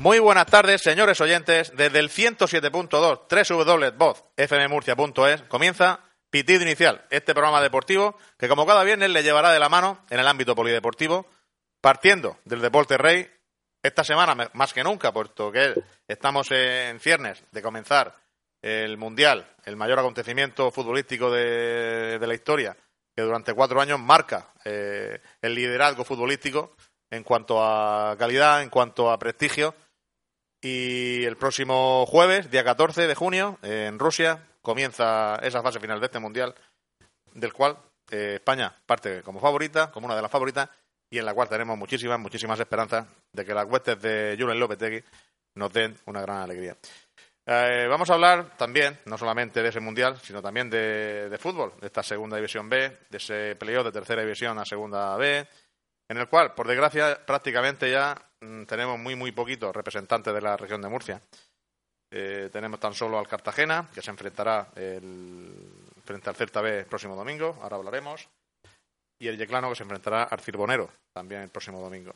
[0.00, 1.76] Muy buenas tardes, señores oyentes.
[1.76, 6.00] Desde el 107.2 www.fmmurcia.es comienza
[6.30, 10.18] Pitido Inicial, este programa deportivo que como cada viernes le llevará de la mano en
[10.18, 11.26] el ámbito polideportivo,
[11.82, 13.30] partiendo del deporte rey,
[13.82, 15.74] esta semana más que nunca, puesto que
[16.08, 18.16] estamos en ciernes de comenzar
[18.62, 22.74] el Mundial, el mayor acontecimiento futbolístico de, la historia,
[23.14, 26.74] que durante cuatro años marca eh, el liderazgo futbolístico
[27.10, 29.74] en cuanto a calidad, en cuanto a prestigio.
[30.62, 36.06] Y el próximo jueves, día 14 de junio, en Rusia, comienza esa fase final de
[36.06, 36.54] este Mundial,
[37.32, 37.78] del cual
[38.10, 40.68] eh, España parte como favorita, como una de las favoritas,
[41.08, 45.02] y en la cual tenemos muchísimas, muchísimas esperanzas de que las huestes de Julen Lopetegui
[45.54, 46.76] nos den una gran alegría.
[47.46, 51.86] Eh, vamos a hablar también, no solamente de ese mundial, sino también de, fútbol, de
[51.86, 55.48] esta segunda división B, de ese playoff de tercera división a segunda B,
[56.08, 58.14] en el cual, por desgracia, prácticamente ya
[58.66, 61.20] tenemos muy, muy poquitos representantes de la región de Murcia.
[62.12, 64.66] Eh, tenemos tan solo al Cartagena, que se enfrentará
[66.04, 68.28] frente al Celta B el próximo domingo, ahora hablaremos,
[69.20, 72.14] y el Yeclano, que se enfrentará al Cirbonero también el próximo domingo.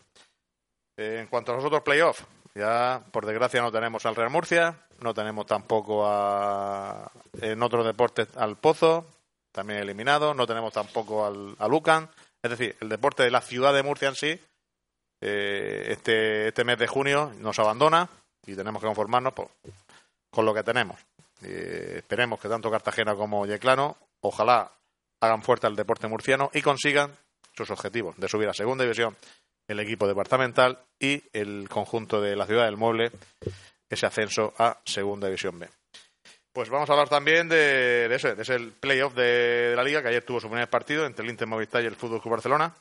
[0.96, 2.24] Eh, en cuanto a los otros playoffs,
[2.54, 8.28] ya por desgracia no tenemos al Real Murcia, no tenemos tampoco a, en otros deportes
[8.36, 9.06] al Pozo,
[9.52, 12.08] también eliminado, no tenemos tampoco al, Lucan
[12.42, 14.40] es decir, el deporte de la ciudad de Murcia en sí,
[15.26, 18.08] eh, este, este mes de junio nos abandona
[18.44, 19.32] y tenemos que conformarnos
[20.30, 21.00] con lo que tenemos.
[21.42, 24.70] Eh, esperemos que tanto Cartagena como Yeclano, ojalá
[25.20, 27.16] hagan fuerte al deporte murciano y consigan
[27.56, 29.16] sus objetivos de subir a segunda división
[29.66, 33.10] el equipo departamental y el conjunto de la ciudad del mueble
[33.88, 35.70] ese ascenso a segunda división B.
[36.52, 40.22] Pues vamos a hablar también de, ese, de ese playoff de, la liga que ayer
[40.22, 42.74] tuvo su primer partido entre el Inter Movistar y el Fútbol Club Barcelona.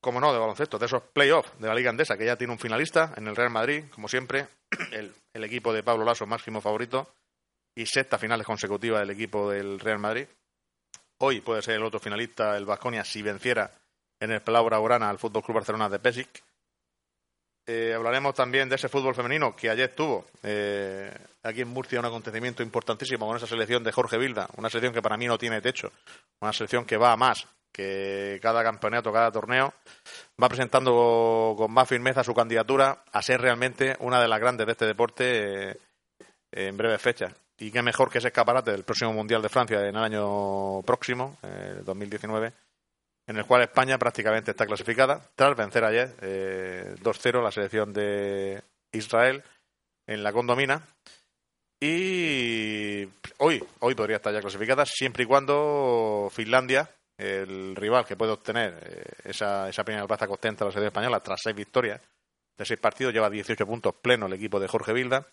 [0.00, 2.58] Como no, de baloncesto, de esos playoffs de la liga andesa que ya tiene un
[2.58, 4.48] finalista en el Real Madrid, como siempre,
[4.92, 5.14] el,
[5.44, 7.12] equipo de Pablo Lasso máximo favorito
[7.74, 10.26] y sexta finales consecutiva del equipo del Real Madrid.
[11.18, 13.70] Hoy puede ser el otro finalista, el Vasconia, si venciera
[14.18, 16.42] en el Palau Urana al Fútbol Club Barcelona de Pesic.
[17.66, 21.12] Eh, hablaremos también de ese fútbol femenino que ayer tuvo eh,
[21.42, 25.02] aquí en Murcia un acontecimiento importantísimo con esa selección de Jorge Vilda, una selección que
[25.02, 25.92] para mí no tiene techo,
[26.40, 29.72] una selección que va a más, que cada campeonato, cada torneo
[30.42, 34.72] va presentando con más firmeza su candidatura a ser realmente una de las grandes de
[34.72, 35.76] este deporte eh,
[36.52, 37.34] en breves fechas.
[37.58, 41.36] Y qué mejor que ese escaparate del próximo Mundial de Francia en el año próximo,
[41.42, 42.52] el 2019
[43.30, 48.60] en el cual España prácticamente está clasificada tras vencer ayer 2-0 eh, la selección de
[48.90, 49.44] Israel
[50.08, 50.82] en la condomina.
[51.80, 53.04] Y
[53.38, 56.90] hoy, hoy podría estar ya clasificada siempre y cuando Finlandia,
[57.20, 61.20] el rival que puede obtener eh, esa, esa primera plaza que ostenta la selección española
[61.20, 62.00] tras seis victorias
[62.56, 65.26] de seis partidos, lleva 18 puntos pleno el equipo de Jorge Vilda.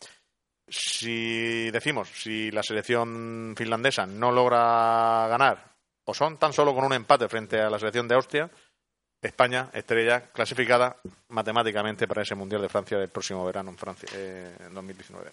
[0.67, 5.75] Si decimos, si la selección finlandesa no logra ganar
[6.05, 8.49] o son tan solo con un empate frente a la selección de Austria,
[9.21, 10.97] España estrella clasificada
[11.29, 15.31] matemáticamente para ese Mundial de Francia del próximo verano en Francia, eh, en 2019.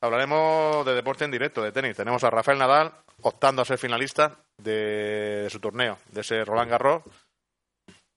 [0.00, 1.96] Hablaremos de deporte en directo, de tenis.
[1.96, 2.92] Tenemos a Rafael Nadal
[3.22, 7.02] optando a ser finalista de, su torneo, de ese Roland Garros,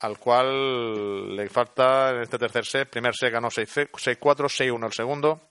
[0.01, 2.89] al cual le falta en este tercer set.
[2.89, 5.41] Primer set ganó 6-4, 6-1 el segundo,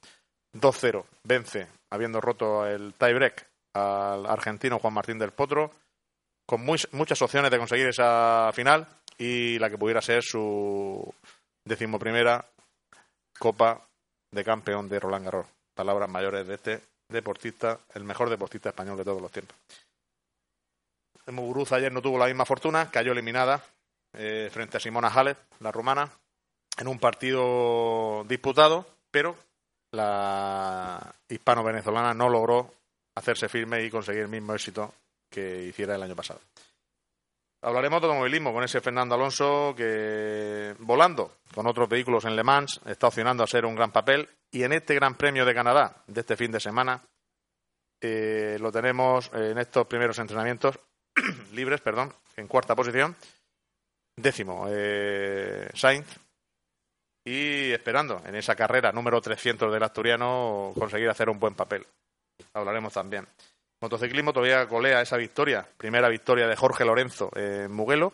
[0.54, 1.04] 2-0.
[1.24, 5.72] Vence, habiendo roto el tiebreak al argentino Juan Martín del Potro
[6.46, 8.86] con muchas opciones de conseguir esa final
[9.18, 11.14] y la que pudiera ser su
[11.62, 12.46] decimoprimera
[13.38, 13.86] Copa
[14.32, 15.46] de Campeón de Roland Garros.
[15.74, 19.56] Palabras mayores de este deportista, el mejor deportista español de todos los tiempos.
[21.26, 23.62] Muguruza ayer no tuvo la misma fortuna, cayó eliminada
[24.14, 26.10] eh, frente a Simona Halep, la rumana,
[26.78, 29.36] en un partido disputado, pero
[29.90, 32.72] la hispano-venezolana no logró
[33.14, 34.94] hacerse firme y conseguir el mismo éxito
[35.28, 36.40] que hiciera el año pasado.
[37.60, 42.80] Hablaremos de automovilismo con ese Fernando Alonso que, volando con otros vehículos en Le Mans,
[42.86, 44.28] está opcionando a ser un gran papel.
[44.50, 47.02] Y en este Gran Premio de Canadá de este fin de semana,
[48.00, 50.78] eh, lo tenemos en estos primeros entrenamientos
[51.52, 53.16] libres, perdón, en cuarta posición.
[54.16, 56.18] Décimo, eh, Sainz.
[57.24, 61.86] Y esperando en esa carrera número 300 del asturiano conseguir hacer un buen papel.
[62.54, 63.26] Hablaremos también.
[63.80, 68.12] Motociclismo todavía golea esa victoria, primera victoria de Jorge Lorenzo en Mugello,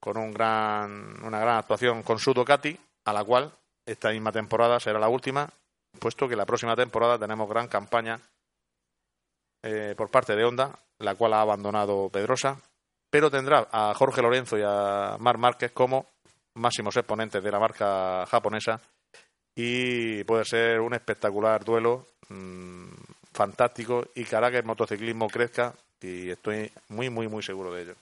[0.00, 3.52] con un gran, una gran actuación con su Ducati, a la cual
[3.86, 5.48] esta misma temporada será la última,
[5.98, 8.20] puesto que la próxima temporada tenemos gran campaña
[9.62, 12.60] eh, por parte de Honda, la cual ha abandonado Pedrosa,
[13.08, 16.06] pero tendrá a Jorge Lorenzo y a Mar Márquez como
[16.54, 18.80] máximos exponentes de la marca japonesa
[19.54, 22.88] y puede ser un espectacular duelo mm,
[23.32, 27.82] fantástico y que hará que el motociclismo crezca y estoy muy, muy, muy seguro de
[27.82, 27.94] ello.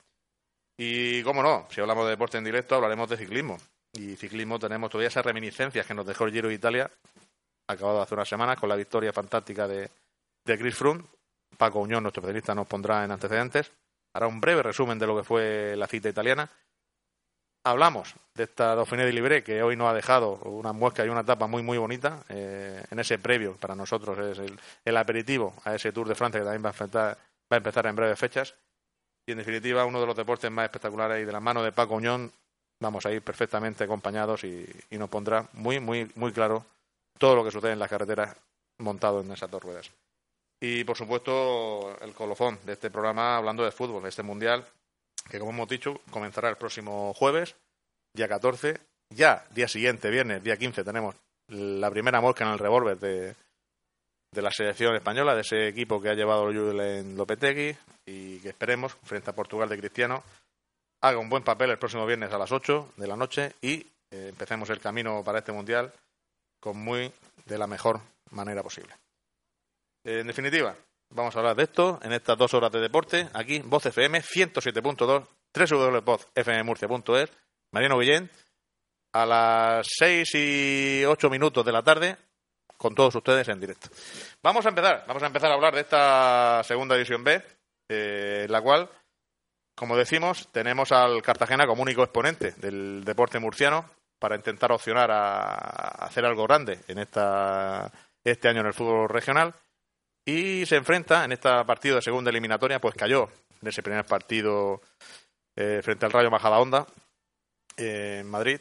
[0.77, 3.57] Y cómo no, si hablamos de deporte en directo, hablaremos de ciclismo.
[3.95, 6.91] Y ciclismo tenemos todavía esas reminiscencias que nos dejó el Giro de Italia,
[7.69, 9.89] acabado hace unas semanas, con la victoria fantástica de,
[10.45, 11.05] de Chris Froome.
[11.57, 13.71] Paco Uñón, nuestro periodista, nos pondrá en antecedentes.
[14.13, 16.51] Hará un breve resumen de lo que fue la cita italiana.
[17.67, 21.21] Hablamos de esta Dauphiné de Libre, que hoy nos ha dejado una muesca y una
[21.21, 22.25] etapa muy, muy bonita.
[22.29, 26.41] Eh, en ese previo, para nosotros, es el, el, aperitivo a ese Tour de Francia
[26.41, 28.55] que también va a, enfrentar, va a empezar en breves fechas.
[29.27, 31.95] Y en definitiva, uno de los deportes más espectaculares y de la mano de Paco
[31.95, 32.31] Uñón
[32.85, 36.65] vamos a ir perfectamente acompañados y, nos pondrá muy, muy, muy claro
[37.19, 38.37] todo lo que sucede en las carreteras
[38.79, 39.91] montado en esas dos ruedas.
[40.61, 44.65] Y por supuesto, el colofón de este programa hablando de fútbol, de este mundial,
[45.29, 47.57] que como hemos dicho, comenzará el próximo jueves,
[48.15, 48.79] día 14.
[49.11, 51.15] Ya, día siguiente, viernes, día 15, tenemos
[51.49, 53.35] la primera mosca en el revólver de,
[54.33, 58.97] de la selección española, de ese equipo que ha llevado en Lopetegui y que esperemos,
[59.05, 60.23] frente a Portugal de Cristiano,
[61.05, 63.75] haga un buen papel el próximo viernes a las 8 de la noche y
[64.11, 65.93] eh, empecemos el camino para este Mundial
[66.59, 67.13] con muy
[67.45, 68.95] de la mejor manera posible.
[70.03, 70.75] en definitiva,
[71.11, 75.27] vamos a hablar de esto en estas dos horas de deporte, aquí, Voz FM 107.2,
[75.53, 77.31] www.fmmurcia.es,
[77.71, 78.31] Mariano Guillén,
[79.13, 82.17] a las 6 y 8 minutos de la tarde,
[82.79, 83.91] con todos ustedes en directo.
[84.43, 87.43] Vamos a empezar, vamos a empezar a hablar de esta segunda división B,
[87.91, 88.89] eh, la cual,
[89.75, 95.55] como decimos, tenemos al Cartagena como único exponente del deporte murciano para intentar opcionar a,
[96.07, 97.91] hacer algo grande en esta,
[98.23, 99.55] este año en el fútbol regional.
[100.25, 103.29] Y se enfrenta en este partido de segunda eliminatoria, pues cayó
[103.61, 104.81] en ese primer partido
[105.57, 106.87] eh, frente al Rayo Majadahonda
[107.77, 108.61] eh, en Madrid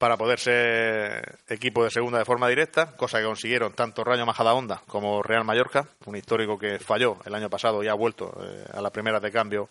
[0.00, 4.80] para poder ser equipo de segunda de forma directa, cosa que consiguieron tanto Rayo Majadahonda
[4.86, 8.80] como Real Mallorca, un histórico que falló el año pasado y ha vuelto eh, a
[8.80, 9.68] la primera de cambio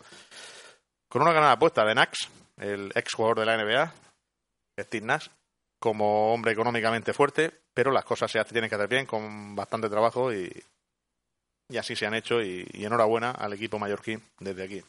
[1.09, 3.91] con una ganada apuesta de Nax, el ex jugador de la NBA,
[4.81, 5.29] Steve Nash,
[5.79, 10.31] como hombre económicamente fuerte, pero las cosas se tienen que hacer bien, con bastante trabajo
[10.31, 10.47] y,
[11.69, 14.83] y así se han hecho y enhorabuena al equipo mallorquín desde aquí.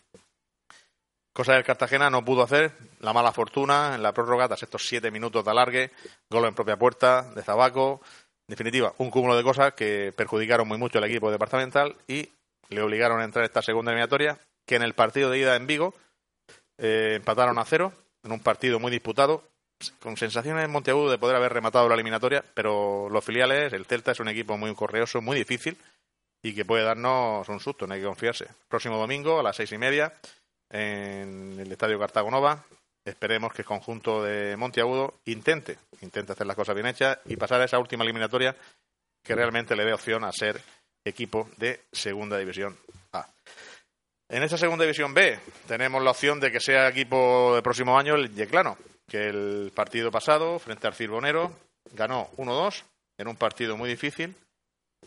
[1.41, 5.11] Cosa del Cartagena no pudo hacer, la mala fortuna en la prórroga, tras estos siete
[5.11, 5.91] minutos de alargue,
[6.29, 8.03] gol en propia puerta de Zabaco.
[8.47, 12.29] En definitiva, un cúmulo de cosas que perjudicaron muy mucho al equipo departamental y
[12.69, 15.67] le obligaron a entrar en esta segunda eliminatoria, que en el partido de ida en
[15.67, 15.95] Vigo
[16.77, 19.43] eh, empataron a cero, en un partido muy disputado,
[19.99, 24.13] con sensaciones en Monteagudo de poder haber rematado la eliminatoria, pero los filiales, el Celta
[24.13, 25.79] es un equipo muy correoso, muy difícil
[26.43, 28.47] y que puede darnos un susto, no hay que confiarse.
[28.69, 30.13] Próximo domingo a las seis y media
[30.71, 32.65] en el Estadio Cartago Nova.
[33.05, 37.61] Esperemos que el conjunto de Monteagudo intente, intente hacer las cosas bien hechas y pasar
[37.61, 38.55] a esa última eliminatoria
[39.23, 40.61] que realmente le dé opción a ser
[41.05, 42.77] equipo de Segunda División
[43.13, 43.27] A.
[44.29, 48.15] En esa Segunda División B tenemos la opción de que sea equipo del próximo año
[48.15, 48.77] el Yeclano,
[49.09, 51.53] que el partido pasado frente al Cirbonero
[51.93, 52.85] ganó 1-2
[53.19, 54.35] en un partido muy difícil,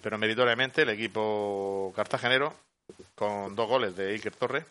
[0.02, 2.54] pero meritoriamente el equipo cartagenero
[3.16, 4.66] con dos goles de Iker Torre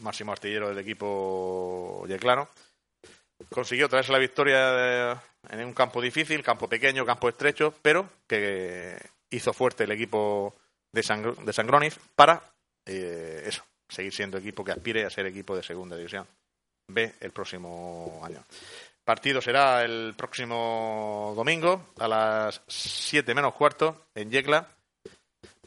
[0.00, 2.48] máximo artillero del equipo yeclano.
[3.48, 8.96] Consiguió traerse la victoria en un campo difícil, campo pequeño, campo estrecho, pero que
[9.30, 10.54] hizo fuerte el equipo
[10.92, 11.02] de,
[11.44, 12.42] de Sangroniz para
[12.84, 16.26] eh, eso, seguir siendo equipo que aspire a ser equipo de segunda división
[16.88, 18.44] B el próximo año.
[19.04, 24.68] Partido será el próximo domingo a las 7 menos cuarto en Yecla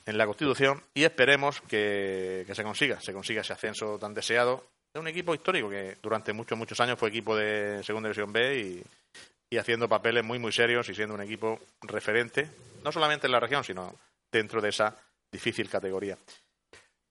[0.06, 5.00] en la Constitución y esperemos que, se consiga, se consiga ese ascenso tan deseado de
[5.00, 8.84] un equipo histórico que durante muchos, muchos años fue equipo de Segunda División B
[9.50, 12.50] y, haciendo papeles muy, muy serios y siendo un equipo referente,
[12.84, 13.96] no solamente en la región, sino
[14.32, 14.98] dentro de esa
[15.32, 16.18] difícil categoría.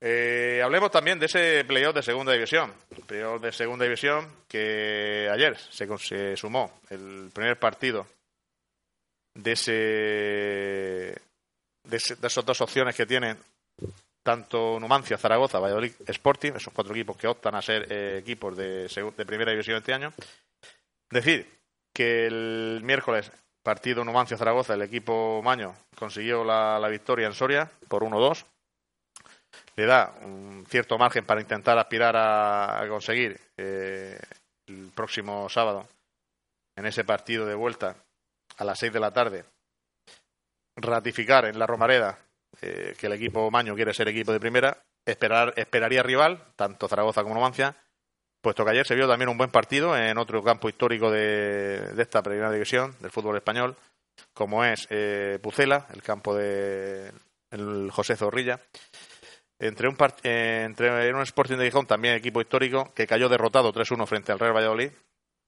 [0.05, 2.75] Eh, hablemos también de ese playoff de segunda división.
[3.07, 8.09] Playoff de segunda división que ayer se, sumó el primer partido
[9.35, 11.23] de ese
[11.85, 13.39] de, esas dos opciones que tienen
[14.23, 18.87] tanto Numancia, Zaragoza, Valladolid, Sporting, esos cuatro equipos que optan a ser eh, equipos de,
[18.89, 20.13] de, primera división este año.
[21.11, 21.51] Decir
[21.93, 23.31] que el miércoles,
[23.63, 28.45] partido Numancia-Zaragoza, el equipo Maño consiguió la, victoria en Soria por 1-2.
[29.75, 34.19] Le da un cierto margen para intentar aspirar a, conseguir eh,
[34.69, 35.89] el próximo sábado
[36.77, 37.97] en ese partido de vuelta
[38.57, 39.45] a las 6 de la tarde
[40.77, 42.19] ratificar en la Romareda
[42.61, 47.23] eh, que el equipo Maño quiere ser equipo de primera, esperar, esperaría rival, tanto Zaragoza
[47.23, 47.77] como Numancia,
[48.41, 52.23] puesto que ayer se vio también un buen partido en otro campo histórico de, esta
[52.23, 53.77] primera división del fútbol español,
[54.35, 57.13] como es eh, Pucela, el campo de
[57.51, 58.61] el José Zorrilla.
[59.59, 64.07] Entre un, eh, entre un Sporting de Gijón, también equipo histórico, que cayó derrotado 3-1
[64.07, 64.91] frente al Real Valladolid,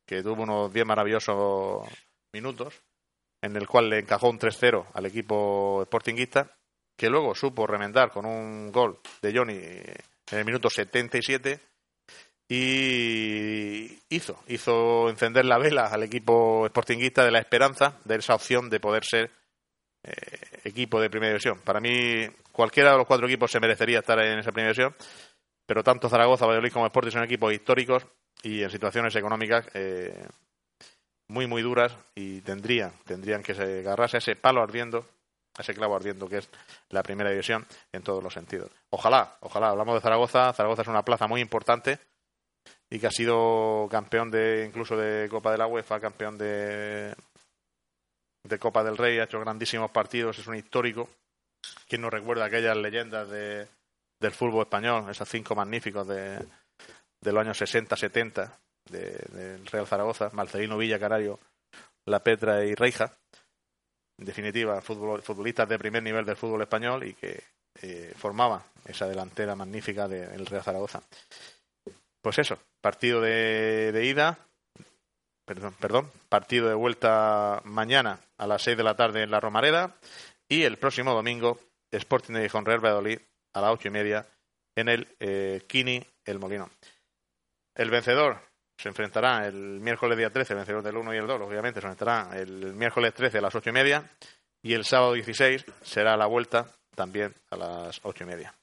[0.06, 1.88] que tuvo unos 10 maravillosos
[2.32, 2.80] minutos,
[3.44, 6.50] en el cual le encajó un 3-0 al equipo sportinguista,
[6.96, 11.60] que luego supo remendar con un gol de Johnny en el minuto 77
[12.48, 18.70] y hizo, hizo encender la vela al equipo sportinguista de la esperanza de esa opción
[18.70, 19.30] de poder ser
[20.02, 20.12] eh,
[20.64, 21.60] equipo de primera división.
[21.60, 24.94] Para mí, cualquiera de los cuatro equipos se merecería estar en esa primera división,
[25.66, 28.06] pero tanto Zaragoza, Valladolid como Sporting son equipos históricos
[28.42, 30.26] y en situaciones económicas eh,
[31.28, 35.06] muy, muy duras y tendrían, tendrían que agarrarse a ese palo ardiendo,
[35.56, 36.48] a ese clavo ardiendo que es
[36.90, 38.70] la primera división en todos los sentidos.
[38.90, 41.98] Ojalá, ojalá, hablamos de Zaragoza, Zaragoza es una plaza muy importante
[42.90, 47.14] y que ha sido campeón de incluso de Copa de la UEFA, campeón de,
[48.44, 51.08] de Copa del Rey, ha hecho grandísimos partidos, es un histórico.
[51.88, 53.66] ¿Quién no recuerda aquellas leyendas de,
[54.20, 56.38] del fútbol español, esos cinco magníficos de,
[57.20, 58.50] de los años 60-70
[58.90, 61.38] del Real Zaragoza, Marcelino Villa, Carario,
[62.06, 63.16] La Petra y Reija?
[64.18, 67.42] En definitiva, futbolistas de primer nivel del fútbol español y que
[67.82, 71.02] eh, formaban esa delantera magnífica del Real Zaragoza.
[72.22, 74.38] Pues eso, partido de, de ida,
[75.44, 79.96] perdón, perdón, partido de vuelta mañana a las 6 de la tarde en la Romareda
[80.48, 81.58] y el próximo domingo
[81.90, 83.18] Sporting de Gijón Real Valladolid
[83.54, 84.26] a las ocho y media
[84.76, 86.70] en el eh, Kini El Molino.
[87.74, 88.40] El vencedor
[88.84, 91.86] se enfrentará el miércoles día 13, el vencedor del 1 y el 2, obviamente, se
[91.86, 94.10] enfrentará el miércoles 13 a las ocho y media
[94.62, 98.54] y el sábado 16 será la vuelta también a las ocho y media.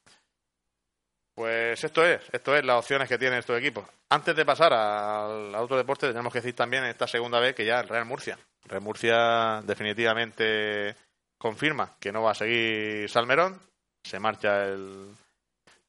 [1.33, 3.83] Pues esto es, esto es las opciones que tienen estos equipos.
[4.09, 7.89] Antes de pasar al autodeporte, tenemos que decir también esta segunda vez que ya el
[7.89, 8.37] Real Murcia.
[8.65, 10.95] Real Murcia definitivamente
[11.39, 13.59] confirma que no va a seguir Salmerón.
[14.03, 15.15] Se marcha el,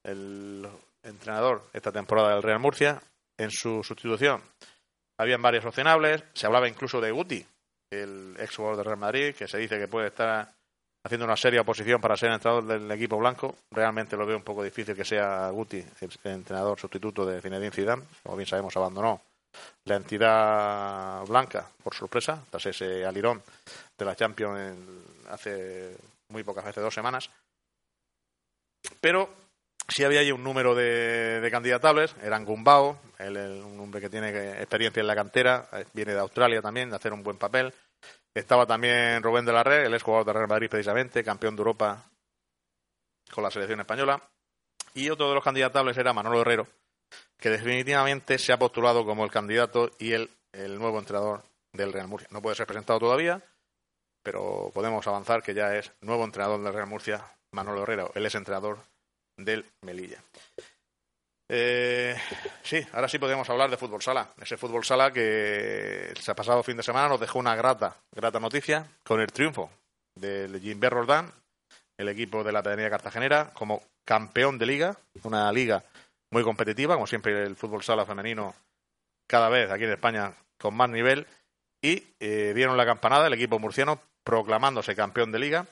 [0.03, 0.67] el
[1.03, 3.03] entrenador esta temporada del Real Murcia.
[3.39, 4.43] En su sustitución
[5.19, 6.25] habían varios opcionables.
[6.35, 7.45] Se hablaba incluso de Guti,
[7.91, 10.49] el ex jugador del Real Madrid, que se dice que puede estar
[11.05, 13.57] haciendo una seria oposición para ser entrenador del equipo blanco.
[13.71, 18.05] Realmente lo veo un poco difícil que sea Guti el entrenador sustituto de Zinedine Zidane.
[18.23, 19.21] Como bien sabemos, abandonó
[19.85, 23.43] la entidad blanca por sorpresa tras ese alirón
[23.99, 24.79] de la Champions
[25.29, 25.97] hace
[26.29, 27.31] muy pocas, hace dos semanas.
[29.01, 29.42] Pero
[29.89, 32.15] sí había ahí un número de, de candidatables.
[32.23, 36.97] Eran Gumbao, un hombre que tiene experiencia en la cantera, viene de Australia también, de
[36.97, 37.73] hacer un buen papel.
[38.35, 41.61] Estaba también Rubén de la Red, el ex jugador de Real Madrid precisamente, campeón de
[41.61, 42.11] Europa
[43.31, 44.23] con la selección española.
[44.95, 46.67] Y otro de los candidatables era Manolo Herrero,
[47.39, 52.09] que definitivamente se ha postulado como el candidato y el, el nuevo entrenador del Real
[52.09, 52.29] Murcia.
[52.31, 53.43] No puede ser presentado todavía,
[54.23, 58.13] pero podemos avanzar que ya es nuevo entrenador del Real Murcia, Manolo Herrero.
[58.15, 58.79] Él es entrenador
[59.37, 60.23] del Melilla.
[61.55, 62.17] Eh,
[62.63, 64.33] sí, ahora sí podemos hablar de fútbol sala.
[64.41, 68.87] Ese fútbol sala que el pasado fin de semana nos dejó una grata, grata noticia
[69.05, 69.71] con el triunfo
[70.15, 71.31] del Jimber Roldán,
[71.99, 75.85] el equipo de la Pedanía Cartagenera, como campeón de liga, una liga
[76.31, 78.55] muy competitiva, como siempre el fútbol sala femenino
[79.27, 81.27] cada vez aquí en España con más nivel,
[81.83, 85.67] y eh, dieron la campanada el equipo murciano proclamándose campeón de liga.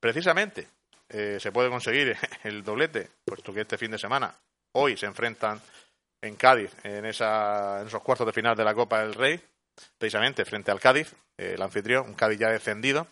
[0.00, 0.66] Precisamente
[1.12, 4.34] eh, se puede conseguir el doblete, puesto que este fin de semana
[4.72, 5.60] hoy se enfrentan
[6.20, 9.40] en Cádiz en, esa, esos cuartos de final de la Copa del Rey,
[9.98, 13.08] precisamente frente al Cádiz, eh, el anfitrión, un Cádiz ya descendido,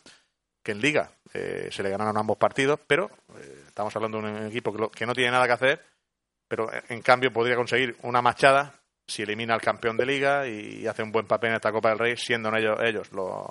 [0.63, 4.47] que en Liga eh, se le ganaron ambos partidos, pero eh, estamos hablando de un
[4.47, 5.85] equipo que, que, no tiene nada que hacer,
[6.47, 8.75] pero en cambio podría conseguir una machada
[9.07, 11.99] si elimina al campeón de Liga y, hace un buen papel en esta Copa del
[11.99, 13.45] Rey, siendo ellos, ellos los,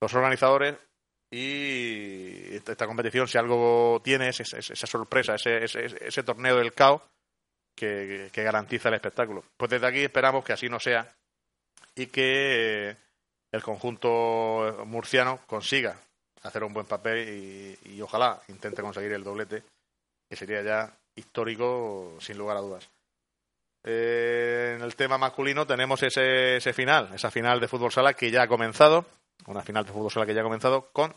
[0.00, 0.76] los organizadores
[1.30, 7.02] y esta competición, si algo tiene, es esa sorpresa, ese, ese, torneo del caos
[7.74, 9.44] que, garantiza el espectáculo.
[9.56, 11.12] Pues desde aquí esperamos que así no sea
[11.94, 12.96] y que
[13.50, 15.98] el conjunto murciano consiga
[16.42, 19.64] hacer un buen papel y, ojalá intente conseguir el doblete,
[20.28, 22.88] que sería ya histórico sin lugar a dudas.
[23.84, 28.30] Eh, en el tema masculino tenemos ese, ese final, esa final de fútbol sala que
[28.30, 29.06] ya ha comenzado
[29.46, 31.14] una final de fútbol sala que ya ha comenzado con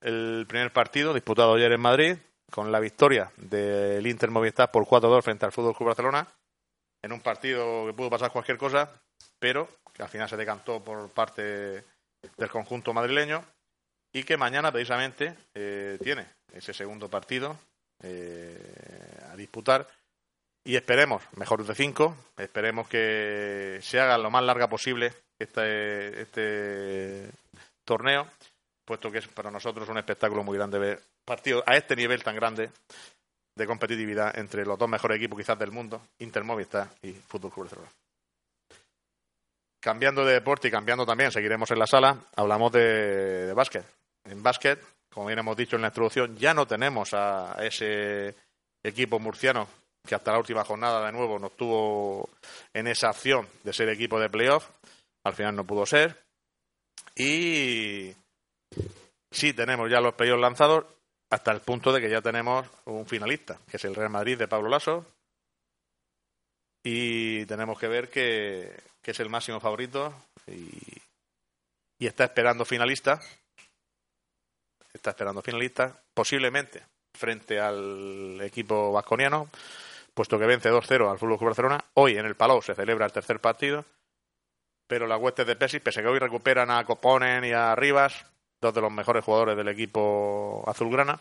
[0.00, 2.16] el primer partido disputado ayer en Madrid,
[2.50, 6.26] con la victoria del Inter Movistar por 4-2 frente al Fútbol Club Barcelona,
[7.02, 8.90] en un partido que pudo pasar cualquier cosa,
[9.38, 11.84] pero que al final se decantó por parte
[12.36, 13.44] del conjunto madrileño
[14.12, 17.58] y que mañana precisamente eh, tiene ese segundo partido
[18.02, 19.86] eh, a disputar
[20.64, 27.30] y esperemos, mejor de cinco, esperemos que se haga lo más larga posible este, este
[27.84, 28.28] torneo,
[28.84, 32.36] puesto que es para nosotros un espectáculo muy grande ver partidos a este nivel tan
[32.36, 32.70] grande
[33.56, 37.66] de competitividad entre los dos mejores equipos quizás del mundo, Inter Movistar y Fútbol Club
[37.66, 37.90] Barcelona.
[39.80, 43.84] Cambiando de deporte y cambiando también, seguiremos en la sala, hablamos de, básquet.
[44.24, 44.78] En básquet,
[45.10, 48.34] como bien hemos dicho en la introducción, ya no tenemos a ese
[48.82, 49.66] equipo murciano
[50.06, 52.28] que hasta la última jornada de nuevo nos tuvo
[52.72, 54.68] en esa opción de ser equipo de playoff.
[55.24, 56.22] Al final no pudo ser.
[57.16, 58.14] Y
[59.30, 60.84] sí tenemos ya los playoffs lanzados
[61.30, 64.48] hasta el punto de que ya tenemos un finalista, que es el Real Madrid de
[64.48, 65.06] Pablo Lasso.
[66.82, 70.14] Y tenemos que ver que, que es el máximo favorito
[70.46, 70.70] y,
[71.98, 73.20] y está esperando finalista.
[74.92, 76.82] Está esperando finalista, posiblemente
[77.14, 79.48] frente al equipo vasconiano,
[80.14, 81.84] puesto que vence 2-0 al Fútbol Club Barcelona.
[81.94, 83.84] Hoy en el Palau se celebra el tercer partido,
[84.90, 88.26] pero las huestes de Pesis, pese que hoy recuperan a Coponen y a Rivas,
[88.60, 91.20] dos de los mejores jugadores del equipo azulgrana,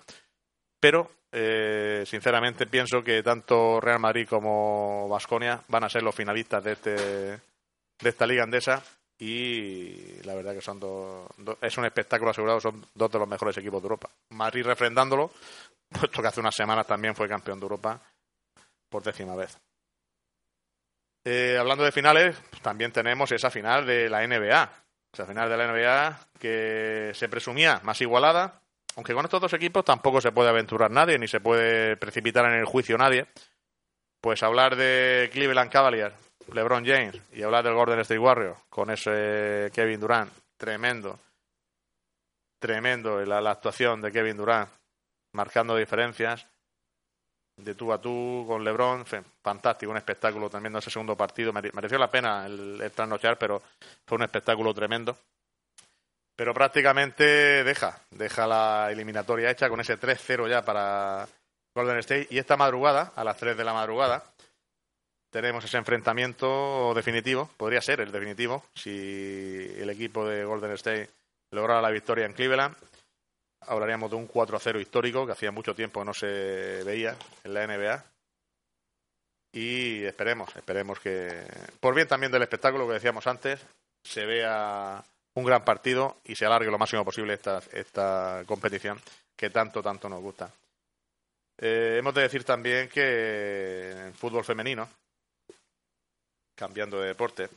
[0.80, 6.64] pero eh, sinceramente pienso que tanto Real Madrid como Vasconia van a ser los finalistas
[6.64, 8.82] de este de esta liga andesa
[9.20, 11.30] y la verdad que son dos,
[11.62, 14.10] es un espectáculo asegurado, son dos de los mejores equipos de Europa.
[14.30, 15.30] Madrid refrendándolo,
[15.90, 18.02] puesto que hace unas semanas también fue campeón de Europa
[18.90, 19.60] por décima vez.
[21.26, 24.70] Eh, hablando de finales, también tenemos esa final de la NBA.
[25.12, 28.62] Esa final de la NBA que se presumía más igualada,
[28.96, 32.60] aunque con estos dos equipos tampoco se puede aventurar nadie, ni se puede precipitar en
[32.60, 33.28] el juicio nadie.
[34.22, 36.14] Pues hablar de Cleveland Cavaliers,
[36.54, 41.20] LeBron James, y hablar del Golden State Warriors con ese Kevin Durant, tremendo.
[42.60, 44.70] Tremendo la, la actuación de Kevin Durant,
[45.34, 46.46] marcando diferencias
[47.64, 49.06] de tú a tú con LeBron,
[49.42, 53.62] fantástico, un espectáculo tremendo ese segundo partido, mereció la pena el, el trasnochar, pero
[54.06, 55.18] fue un espectáculo tremendo.
[56.36, 61.28] Pero prácticamente deja, deja la eliminatoria hecha con ese 3-0 ya para
[61.76, 62.28] Golden State.
[62.30, 64.24] Y esta madrugada, a las 3 de la madrugada,
[65.30, 71.10] tenemos ese enfrentamiento definitivo, podría ser el definitivo, si el equipo de Golden State
[71.52, 72.76] lograra la victoria en Cleveland
[73.70, 78.04] hablaríamos de un 4-0 histórico que hacía mucho tiempo no se veía en la NBA.
[79.52, 81.44] Y esperemos, esperemos que,
[81.80, 83.60] por bien también del espectáculo que decíamos antes,
[84.04, 85.04] se vea
[85.36, 89.00] un gran partido y se alargue lo máximo posible esta, esta competición
[89.36, 90.52] que tanto, tanto nos gusta.
[91.58, 94.90] Eh, hemos de decir también que en fútbol femenino,
[96.56, 97.50] cambiando de deporte,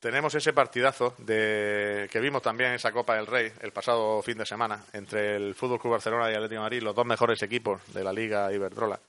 [0.00, 4.38] tenemos ese partidazo de que vimos también en esa Copa del Rey el pasado fin
[4.38, 7.42] de semana entre el Fútbol Club Barcelona y el Atlético de Madrid, los dos mejores
[7.42, 9.00] equipos de la Liga Iberdrola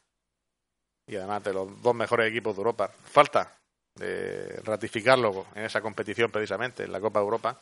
[1.08, 2.92] y además de los dos mejores equipos de Europa.
[3.06, 3.54] Falta
[3.96, 7.62] de ratificarlo en esa competición precisamente, en la Copa de Europa,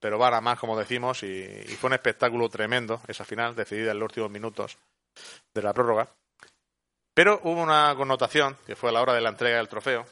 [0.00, 3.92] pero van a más, como decimos, y, y fue un espectáculo tremendo esa final, decidida
[3.92, 4.78] en los últimos minutos
[5.54, 6.08] de la prórroga.
[7.14, 10.06] Pero hubo una connotación, que fue a la hora de la entrega del trofeo,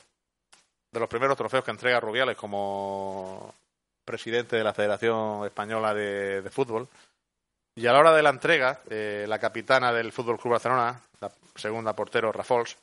[0.93, 3.55] de los primeros trofeos que entrega Rubiales como
[4.05, 6.89] presidente de la Federación Española de, Fútbol.
[7.77, 11.31] Y a la hora de la entrega, eh, la capitana del Fútbol Club Barcelona, la
[11.55, 12.77] segunda portero Rafols,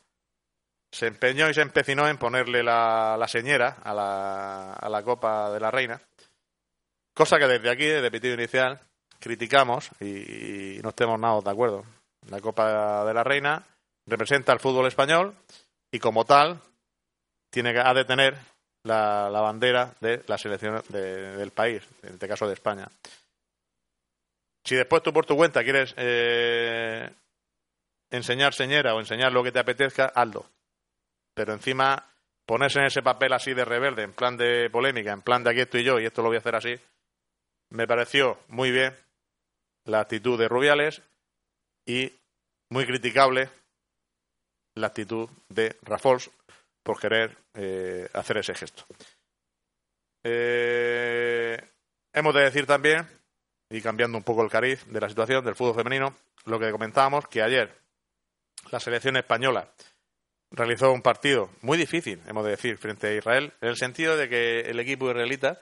[0.90, 5.60] se empeñó y se empecinó en ponerle la, señera a la, a la Copa de
[5.60, 6.02] la Reina,
[7.14, 8.80] cosa que desde aquí, desde pitido inicial,
[9.20, 11.84] criticamos y, y no estemos nada de acuerdo.
[12.30, 13.64] La Copa de la Reina
[14.08, 15.36] representa al fútbol español
[15.92, 16.62] y como tal
[17.50, 18.38] tiene que, ha de tener
[18.84, 22.88] la, bandera de la selección del país, en este caso de España.
[24.64, 27.10] Si después tú por tu cuenta quieres eh,
[28.12, 30.46] enseñar señera o enseñar lo que te apetezca, hazlo.
[31.34, 32.06] Pero encima
[32.46, 35.62] ponerse en ese papel así de rebelde, en plan de polémica, en plan de aquí
[35.62, 36.80] estoy yo y esto lo voy a hacer así,
[37.70, 38.96] me pareció muy bien
[39.84, 41.02] la actitud de Rubiales
[41.86, 42.12] y
[42.70, 43.50] muy criticable
[44.76, 46.30] la actitud de Rafols,
[46.88, 48.86] por querer eh, hacer ese gesto.
[50.24, 51.62] Eh,
[52.14, 53.06] hemos de decir también,
[53.70, 57.28] y cambiando un poco el cariz de la situación del fútbol femenino, lo que comentábamos,
[57.28, 57.76] que ayer
[58.72, 59.70] la selección española
[60.50, 64.30] realizó un partido muy difícil, hemos de decir, frente a Israel, en el sentido de
[64.30, 65.60] que el equipo israelita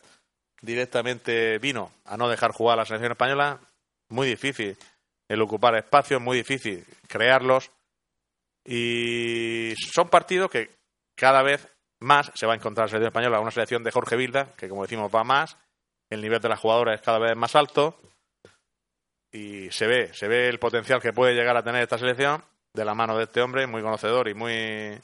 [0.61, 3.59] directamente vino a no dejar jugar a la selección española,
[4.09, 4.77] muy difícil
[5.27, 7.71] el ocupar espacios, muy difícil crearlos,
[8.63, 10.74] y son partidos que
[11.15, 11.67] cada vez
[11.99, 14.83] más se va a encontrar la selección española, una selección de Jorge Vilda, que como
[14.83, 15.57] decimos va más,
[16.09, 17.99] el nivel de las jugadoras es cada vez más alto
[19.31, 22.85] y se ve, se ve el potencial que puede llegar a tener esta selección de
[22.85, 25.01] la mano de este hombre, muy conocedor y muy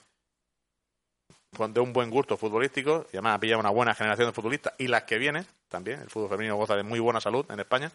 [1.57, 4.87] de un buen gusto futbolístico, y además ha pillado una buena generación de futbolistas y
[4.87, 5.99] las que vienen, también.
[6.01, 7.91] El fútbol femenino goza de muy buena salud en España.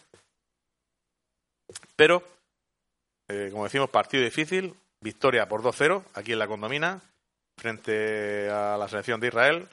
[1.96, 2.22] Pero,
[3.28, 7.00] eh, como decimos, partido difícil, victoria por 2-0 aquí en la condomina,
[7.56, 9.68] frente a la selección de Israel.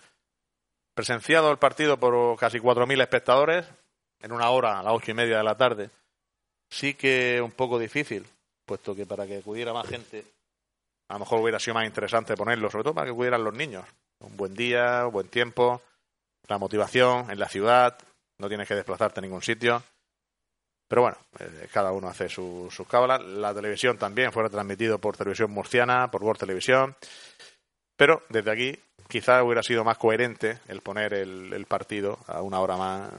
[0.94, 3.66] Presenciado el partido por casi 4.000 espectadores,
[4.22, 5.90] en una hora, a las ocho y media de la tarde.
[6.70, 8.26] Sí que un poco difícil,
[8.66, 10.24] puesto que para que acudiera más gente,
[11.10, 13.86] a lo mejor hubiera sido más interesante ponerlo, sobre todo para que acudieran los niños.
[14.20, 15.82] Un buen día, un buen tiempo,
[16.48, 17.98] la motivación en la ciudad,
[18.38, 19.84] no tienes que desplazarte a ningún sitio.
[20.88, 23.22] Pero bueno, eh, cada uno hace sus cábalas.
[23.24, 26.96] La televisión también fue transmitido por Televisión Murciana, por World Televisión.
[28.04, 32.76] Pero desde aquí quizás hubiera sido más coherente el poner el, partido a una hora
[32.76, 33.10] más,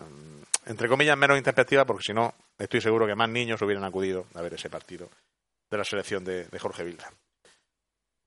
[0.66, 4.42] entre comillas, menos introspectiva, porque si no, estoy seguro que más niños hubieran acudido a
[4.42, 5.08] ver ese partido
[5.70, 7.10] de la selección de, Jorge Vilda.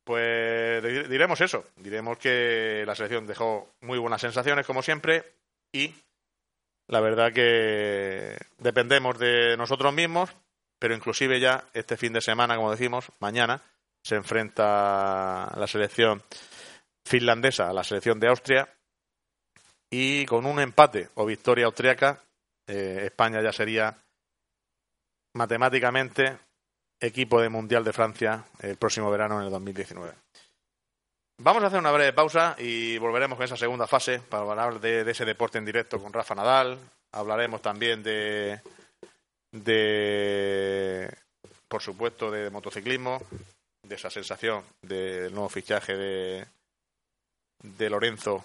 [0.03, 5.25] Pues diremos eso, diremos que la selección dejó muy buenas sensaciones, como siempre,
[5.71, 5.93] y
[6.87, 10.31] la verdad que dependemos de nosotros mismos,
[10.79, 13.61] pero inclusive ya este fin de semana, como decimos, mañana,
[14.07, 16.23] se enfrenta la selección
[17.05, 18.73] finlandesa a la selección de Austria
[19.91, 22.23] y con un empate o victoria austriaca,
[22.67, 23.97] eh, España ya sería
[25.33, 26.37] matemáticamente
[27.01, 30.13] equipo de Mundial de Francia el próximo verano en el 2019.
[31.39, 35.01] Vamos a hacer una breve pausa y volveremos con esa segunda fase para hablar de,
[35.01, 36.79] ese deporte en directo con Rafa Nadal.
[37.11, 38.61] Hablaremos también de,
[39.51, 41.13] de
[41.67, 43.21] por supuesto, de motociclismo,
[43.87, 46.45] de esa sensación del nuevo fichaje de,
[47.63, 48.43] de Lorenzo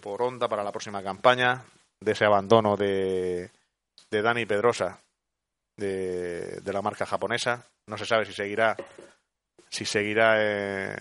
[0.00, 1.64] por Honda para la próxima campaña,
[2.00, 3.50] de ese abandono de,
[4.10, 5.00] de Dani Pedrosa
[5.76, 7.66] de, de, la marca japonesa.
[7.86, 8.76] No se sabe si seguirá
[9.70, 10.96] si seguirá eh,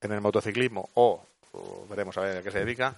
[0.00, 1.26] en el motociclismo o,
[1.88, 2.94] veremos a ver a qué se dedica.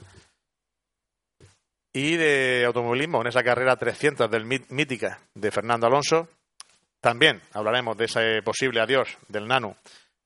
[1.92, 6.28] Y de automovilismo en esa carrera 300 del mítica de Fernando Alonso.
[7.00, 9.76] También hablaremos de ese posible adiós del Nano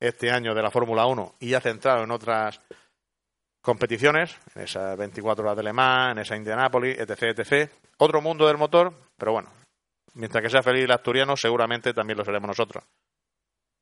[0.00, 2.60] este año de la Fórmula 1 y ya centrado en otras
[3.60, 7.70] competiciones, en esas 24 horas de Le Mans, en esa Indianápolis, etc, etc.
[7.98, 9.50] Otro mundo del motor, pero bueno,
[10.14, 12.84] mientras que sea feliz el asturiano, seguramente también lo seremos nosotros.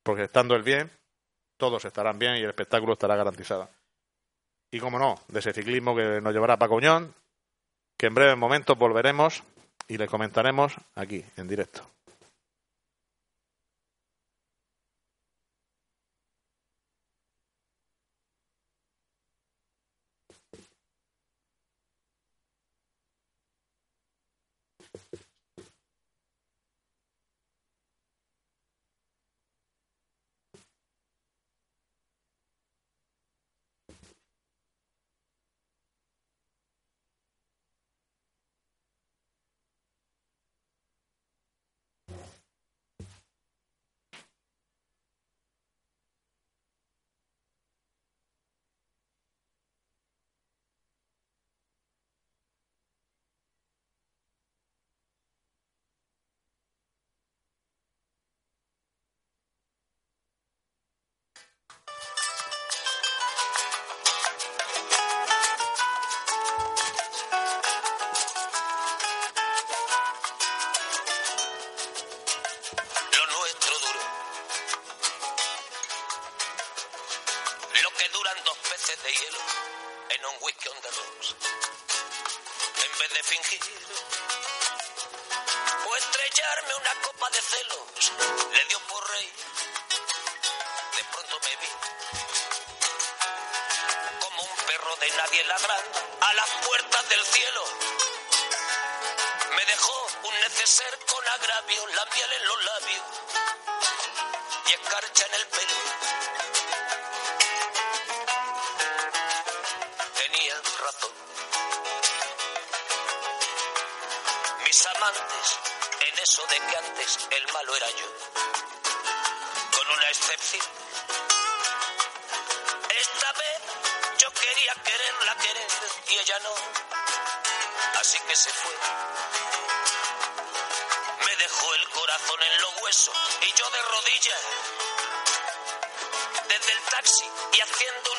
[0.03, 0.91] Porque estando el bien,
[1.57, 3.69] todos estarán bien y el espectáculo estará garantizado.
[4.71, 9.43] Y como no, de ese ciclismo que nos llevará Paco que en breve momento volveremos
[9.87, 11.96] y le comentaremos aquí, en directo.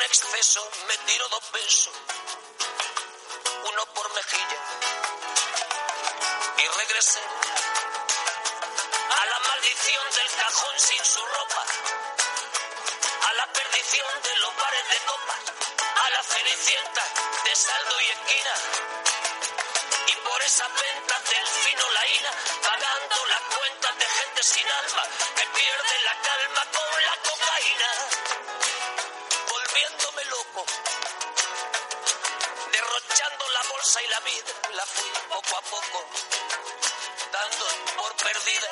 [0.08, 1.92] exceso me tiro dos pesos,
[3.70, 4.58] uno por mejilla,
[6.56, 7.20] y regresé
[9.20, 11.64] a la maldición del cajón sin su ropa,
[13.28, 15.40] a la perdición de los bares de copas,
[16.04, 17.04] a la cenicienta
[17.44, 18.54] de saldo y esquina,
[20.06, 25.02] y por esas ventas del fino la ira, pagando las cuentas de gente sin alma
[25.36, 28.57] que pierde la calma con la cocaína
[30.24, 30.64] loco,
[32.72, 36.04] derrochando la bolsa y la vida, la fui poco a poco,
[37.32, 38.70] dando por perdida.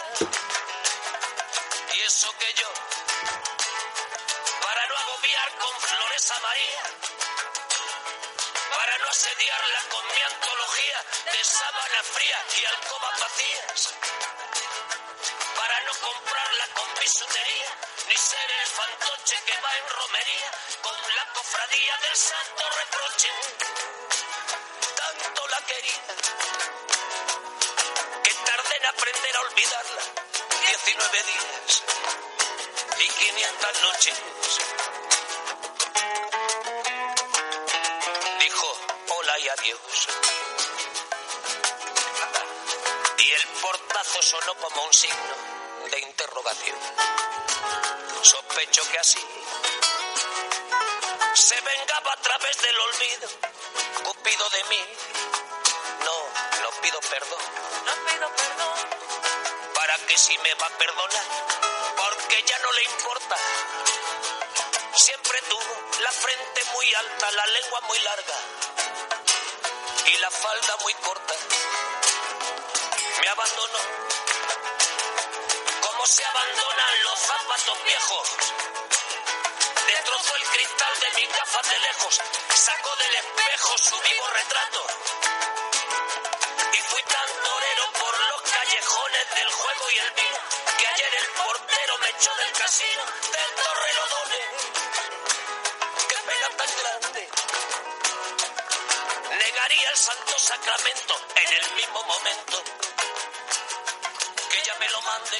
[1.94, 2.68] Y eso que yo,
[4.62, 6.82] para no agobiar con flores a María,
[8.74, 13.94] para no asediarla con mi antología de sábana fría y alcobas vacías,
[15.56, 17.70] para no comprarla con bisutería,
[18.08, 20.50] ni ser el fantoche que va en romería
[20.82, 23.28] con la cofradía del santo reproche.
[24.96, 26.02] Tanto la quería
[28.24, 30.02] que tardé en aprender a olvidarla.
[30.66, 31.82] 19 días
[32.98, 34.14] y 500 noches.
[38.40, 38.78] Dijo
[39.08, 40.08] hola y adiós.
[43.18, 45.34] Y el portazo sonó como un signo
[45.90, 46.78] de interrogación.
[48.22, 49.20] Sospecho que así
[51.46, 53.28] se vengaba a través del olvido.
[54.02, 54.82] Cupido de mí.
[56.02, 56.16] No,
[56.62, 57.42] no pido perdón.
[57.86, 58.74] No pido perdón.
[59.72, 61.24] Para que si me va a perdonar,
[61.96, 63.36] porque ya no le importa.
[64.96, 68.36] Siempre tuvo la frente muy alta, la lengua muy larga
[70.06, 71.34] y la falda muy corta.
[73.20, 73.78] Me abandonó
[75.80, 78.45] como se abandonan los zapatos viejos.
[80.56, 82.20] Cristal de mis gafas de lejos,
[82.54, 84.86] sacó del espejo su vivo retrato.
[86.72, 90.38] Y fui tan torero por los callejones del juego y el vino,
[90.78, 93.02] que ayer el portero me echó del casino
[93.36, 94.48] del Torrelodones.
[96.08, 97.28] Qué pena tan grande.
[99.36, 102.64] Negaría el santo sacramento en el mismo momento
[104.48, 105.38] que ella me lo mande.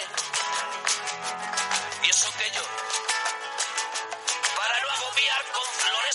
[2.02, 2.62] Y eso que yo,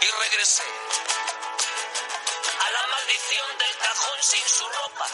[0.00, 0.62] Y regresé
[2.60, 5.06] a la maldición del cajón sin su ropa,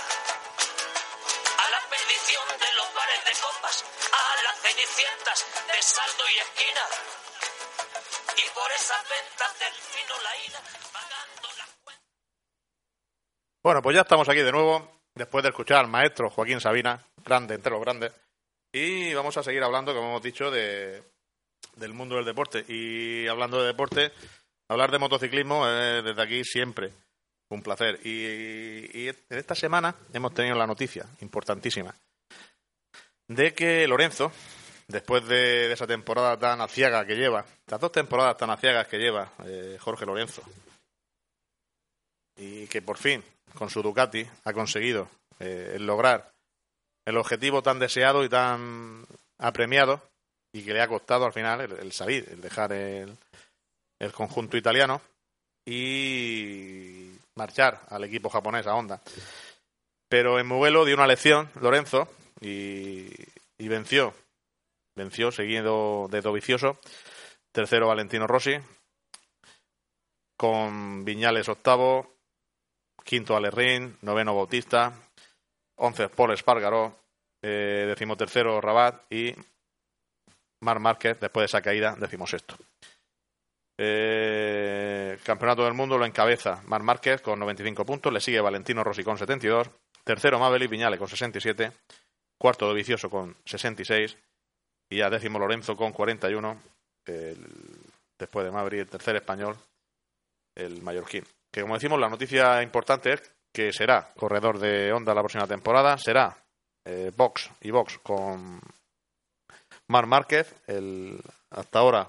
[1.58, 6.84] a la perdición de los bares de copas, a las cenicientas de saldo y esquina.
[8.36, 10.60] Y por esas ventas del fino la ira,
[10.92, 12.02] pagando la cuenta.
[13.62, 17.54] Bueno, pues ya estamos aquí de nuevo, después de escuchar al maestro Joaquín Sabina, grande
[17.54, 18.12] entre los grandes,
[18.74, 21.02] y vamos a seguir hablando, como hemos dicho, de,
[21.76, 22.64] del mundo del deporte.
[22.66, 24.12] Y hablando de deporte,
[24.68, 26.92] hablar de motociclismo desde aquí siempre
[27.50, 28.00] un placer.
[28.04, 31.94] Y, en esta semana hemos tenido la noticia importantísima
[33.28, 34.32] de que Lorenzo,
[34.88, 39.32] después de, esa temporada tan aciaga que lleva, las dos temporadas tan aciagas que lleva
[39.46, 40.42] eh, Jorge Lorenzo,
[42.36, 43.22] y que por fin
[43.54, 46.32] con su Ducati ha conseguido eh, lograr
[47.06, 49.06] el objetivo tan deseado y tan
[49.38, 50.02] apremiado
[50.52, 53.16] y que le ha costado al final el salir, el dejar el,
[53.98, 55.00] el conjunto italiano
[55.66, 59.00] y marchar al equipo japonés a Honda.
[60.08, 62.08] Pero en Mugello dio una lección Lorenzo
[62.40, 63.10] y,
[63.58, 64.14] venció.
[64.94, 66.78] Venció seguido de Dovicioso.
[67.52, 68.56] Tercero Valentino Rossi.
[70.36, 72.14] Con Viñales octavo.
[73.02, 73.96] Quinto Alerrín.
[74.02, 74.92] Noveno Bautista.
[75.76, 76.96] Once Paul Espargaró.
[77.42, 79.10] Eh, decimotercero Rabat.
[79.10, 79.34] Y
[80.60, 82.56] Mar Márquez, después de esa caída, decimosexto.
[83.76, 89.02] Eh, campeonato del mundo lo encabeza Mar Márquez con 95 puntos, le sigue Valentino Rossi
[89.02, 89.68] con 72,
[90.04, 91.72] tercero Mabel Viñales con 67,
[92.38, 94.16] cuarto Dovicioso con 66
[94.90, 96.60] y ya décimo Lorenzo con 41,
[97.06, 97.46] el,
[98.18, 99.56] después de Mabri el tercer español,
[100.54, 101.24] el mallorquín.
[101.52, 105.96] Que como decimos, la noticia importante es que será corredor de Honda la próxima temporada,
[105.98, 106.36] será
[106.84, 108.60] eh, box y box con
[109.88, 112.08] Mar Márquez, el hasta ahora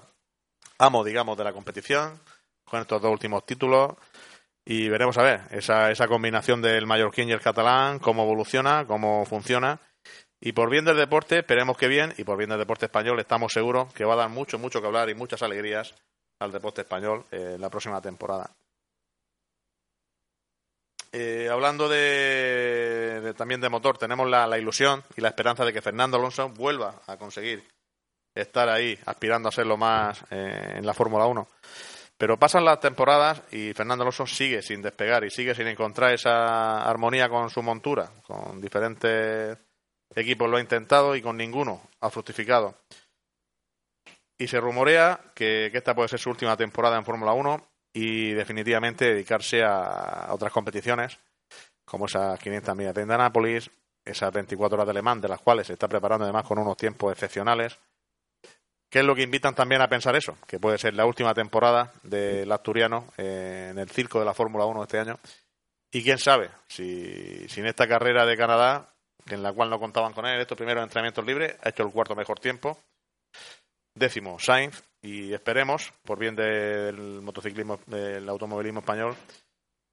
[0.78, 2.20] amo, digamos, de la competición,
[2.64, 3.94] con estos dos últimos títulos.
[4.64, 9.24] Y veremos a ver esa, esa combinación del mallorquín y el catalán, cómo evoluciona, cómo
[9.24, 9.80] funciona.
[10.40, 13.52] Y por bien del deporte, esperemos que bien, y por bien del deporte español, estamos
[13.52, 15.94] seguros que va a dar mucho, mucho que hablar y muchas alegrías
[16.40, 18.50] al deporte español en la próxima temporada.
[21.12, 25.80] Eh, hablando de, también de motor, tenemos la, la, ilusión y la esperanza de que
[25.80, 27.66] Fernando Alonso vuelva a conseguir
[28.36, 31.48] estar ahí, aspirando a ser lo más eh, en la Fórmula 1.
[32.18, 36.82] Pero pasan las temporadas y Fernando Alonso sigue sin despegar y sigue sin encontrar esa
[36.84, 38.10] armonía con su montura.
[38.26, 39.58] Con diferentes
[40.14, 42.74] equipos lo ha intentado y con ninguno ha fructificado.
[44.38, 49.06] Y se rumorea que, esta puede ser su última temporada en Fórmula 1 y definitivamente
[49.06, 51.18] dedicarse a, otras competiciones,
[51.84, 53.70] como esas 500 millas de Indianápolis,
[54.04, 57.12] esas 24 horas de Le de las cuales se está preparando además con unos tiempos
[57.12, 57.78] excepcionales.
[58.96, 60.38] ¿Qué es lo que invitan también a pensar eso?
[60.46, 64.64] Que puede ser la última temporada del asturiano eh, en el circo de la Fórmula
[64.64, 65.18] 1 este año.
[65.90, 68.88] Y quién sabe, si, si en esta carrera de Canadá,
[69.26, 72.16] en la cual no contaban con él, estos primeros entrenamientos libres, ha hecho el cuarto
[72.16, 72.78] mejor tiempo
[73.94, 79.14] décimo Sainz y esperemos, por bien del motociclismo, del automovilismo español,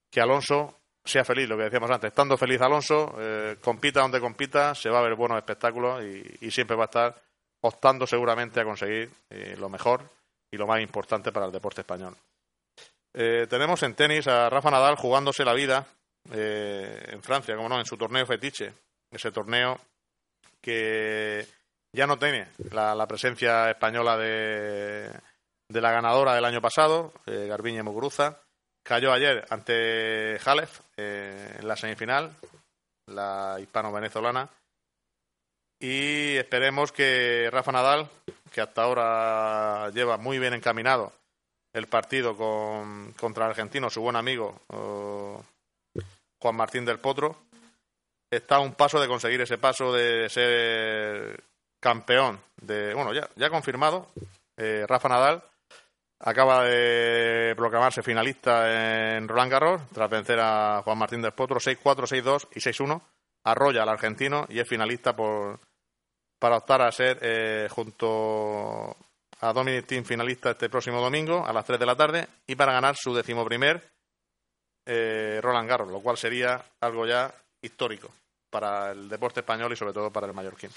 [0.10, 4.74] que Alonso sea feliz, lo que decíamos antes, estando feliz Alonso, eh, compita donde compita,
[4.74, 7.33] se va a ver buenos espectáculos y, siempre va a estar
[7.64, 10.02] optando seguramente a conseguir eh, lo mejor
[10.52, 12.16] y lo más importante para el deporte español.
[13.14, 15.86] Eh, tenemos en tenis a Rafa Nadal jugándose la vida
[16.32, 18.74] en Francia, como no, en su torneo fetiche,
[19.12, 19.78] ese torneo
[20.62, 21.46] que
[21.92, 25.12] ya no tiene la, presencia española de,
[25.70, 28.40] la ganadora del año pasado, eh, Garbiñe Muguruza.
[28.84, 32.36] Cayó ayer ante Jalef eh, en la semifinal,
[33.08, 34.50] la hispano-venezolana.
[35.84, 38.10] Y esperemos que Rafa Nadal,
[38.54, 41.12] que hasta ahora lleva muy bien encaminado
[41.74, 44.62] el partido con, contra el argentino, su buen amigo
[46.42, 47.36] Juan Martín del Potro,
[48.32, 51.44] está a un paso de conseguir ese paso de ser
[51.82, 54.08] campeón de, bueno, ya, ya confirmado,
[54.56, 55.44] eh, Rafa Nadal
[56.18, 62.24] acaba de proclamarse finalista en Roland Garros tras vencer a Juan Martín del Potro 6-4,
[62.24, 63.02] 6-2 y 6-1.
[63.46, 65.60] Arrolla al argentino y es finalista por,
[66.44, 68.98] para optar a ser eh, junto
[69.40, 72.74] a Dominic Team finalista este próximo domingo a las 3 de la tarde y para
[72.74, 73.82] ganar su decimoprimer
[74.86, 78.10] eh, Roland Garros, lo cual sería algo ya histórico
[78.50, 80.70] para el deporte español y sobre todo para el mallorquín.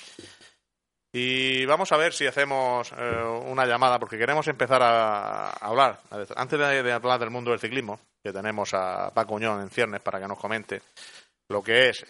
[1.12, 5.98] Y vamos a ver si hacemos eh, una llamada, porque queremos empezar a, hablar,
[6.36, 10.20] antes de, hablar del mundo del ciclismo, que tenemos a Paco Uñón en ciernes para
[10.20, 10.80] que nos comente
[11.48, 12.04] lo que es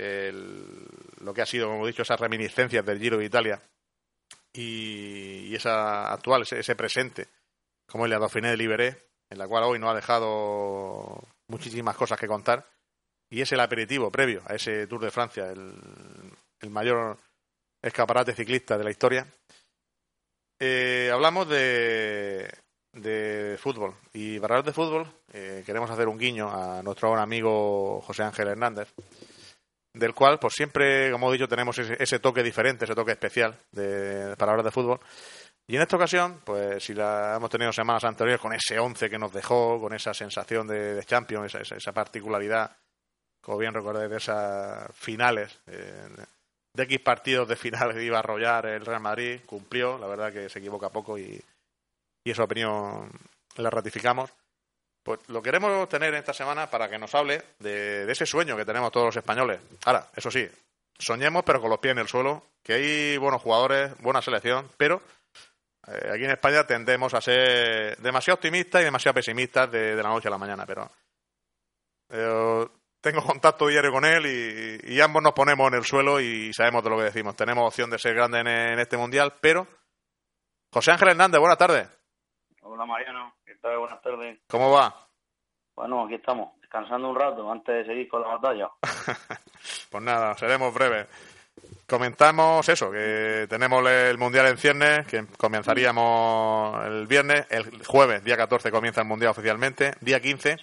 [1.20, 3.60] lo que ha sido, como he dicho, esas reminiscencias del Giro de Italia
[4.52, 7.28] y, esa actual, ese, presente,
[7.86, 12.18] como es la Dauphiné de Liberé, en la cual hoy nos ha dejado muchísimas cosas
[12.18, 12.66] que contar,
[13.28, 17.18] y es el aperitivo previo a ese Tour de Francia, el mayor
[17.82, 19.26] escaparate ciclista de la historia.
[20.58, 22.50] Eh, hablamos de,
[22.96, 23.94] de fútbol.
[24.12, 28.22] Y para hablar de fútbol, eh, queremos hacer un guiño a nuestro buen amigo José
[28.22, 28.92] Ángel Hernández,
[29.92, 34.34] del cual, pues siempre, como he dicho, tenemos ese, toque diferente, ese toque especial de,
[34.36, 35.00] para hablar de fútbol.
[35.68, 39.18] Y en esta ocasión, pues si la hemos tenido semanas anteriores con ese 11 que
[39.18, 42.76] nos dejó, con esa sensación de, de Champions, esa, esa, particularidad,
[43.40, 46.08] como bien recordáis, de esas finales, eh,
[46.72, 50.48] de X partidos de final iba a arrollar el Real Madrid, cumplió, la verdad que
[50.48, 51.42] se equivoca poco y,
[52.26, 53.08] y esa opinión
[53.56, 54.32] la ratificamos.
[55.04, 58.90] Pues lo queremos tener esta semana para que nos hable de, ese sueño que tenemos
[58.90, 59.60] todos los españoles.
[59.84, 60.44] Ahora, eso sí,
[60.98, 65.00] soñemos pero con los pies en el suelo, que hay buenos jugadores, buena selección, pero
[65.86, 70.26] eh, aquí en España tendemos a ser demasiado optimistas y demasiado pesimistas de, la noche
[70.26, 70.90] a la mañana, pero
[72.10, 72.66] eh,
[73.00, 76.90] tengo contacto diario con él y, ambos nos ponemos en el suelo y sabemos de
[76.90, 77.36] lo que decimos.
[77.36, 79.68] Tenemos opción de ser grandes en, este mundial, pero.
[80.72, 81.95] José Ángel Hernández, buenas tardes.
[82.76, 83.78] Hola Mariano, ¿qué tal?
[83.78, 84.38] Buenas tardes.
[84.50, 84.94] ¿Cómo va?
[85.74, 88.68] Bueno, aquí estamos, descansando un rato antes de seguir con la batalla.
[89.90, 91.06] pues nada, seremos breves.
[91.88, 98.36] Comentamos eso, que tenemos el Mundial en ciernes, que comenzaríamos el viernes, el jueves, día
[98.36, 100.58] 14, comienza el Mundial oficialmente, día 15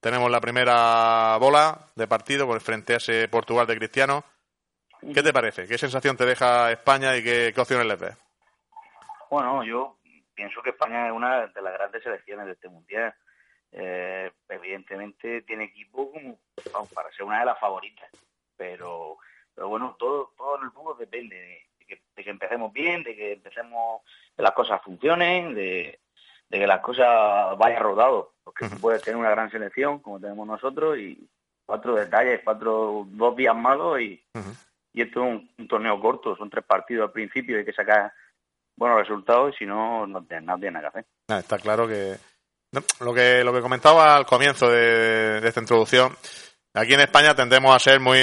[0.00, 4.24] tenemos la primera bola de partido por frente a ese Portugal de Cristiano.
[5.14, 5.68] ¿Qué te parece?
[5.68, 8.16] ¿Qué sensación te deja España y qué, opciones les ves?
[9.30, 9.98] Bueno, yo
[10.34, 13.14] pienso que España es una de las grandes selecciones de este mundial.
[13.72, 18.10] Eh, evidentemente tiene equipo como para ser una de las favoritas,
[18.56, 19.16] pero,
[19.54, 23.16] pero bueno, todo, todo en el fútbol depende de, que, de que empecemos bien, de
[23.16, 24.02] que empecemos,
[24.36, 26.00] que las cosas funcionen, de,
[26.52, 30.46] de que las cosas vayan rodado, porque se puede tener una gran selección como tenemos
[30.46, 31.26] nosotros y
[31.64, 34.22] cuatro detalles, cuatro dos días malos y,
[34.92, 38.12] y esto es un, torneo corto, son tres partidos al principio, hay que sacar
[38.82, 41.06] buenos resultados y si no, no tiene, nada que hacer.
[41.28, 42.16] Ah, está claro que
[43.00, 46.16] lo que lo que comentaba al comienzo de, esta introducción
[46.74, 48.18] Aquí en España tendemos a ser muy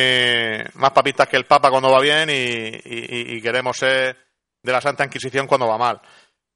[0.74, 4.18] más papistas que el Papa cuando va bien y, queremos ser
[4.64, 6.02] de la Santa Inquisición cuando va mal.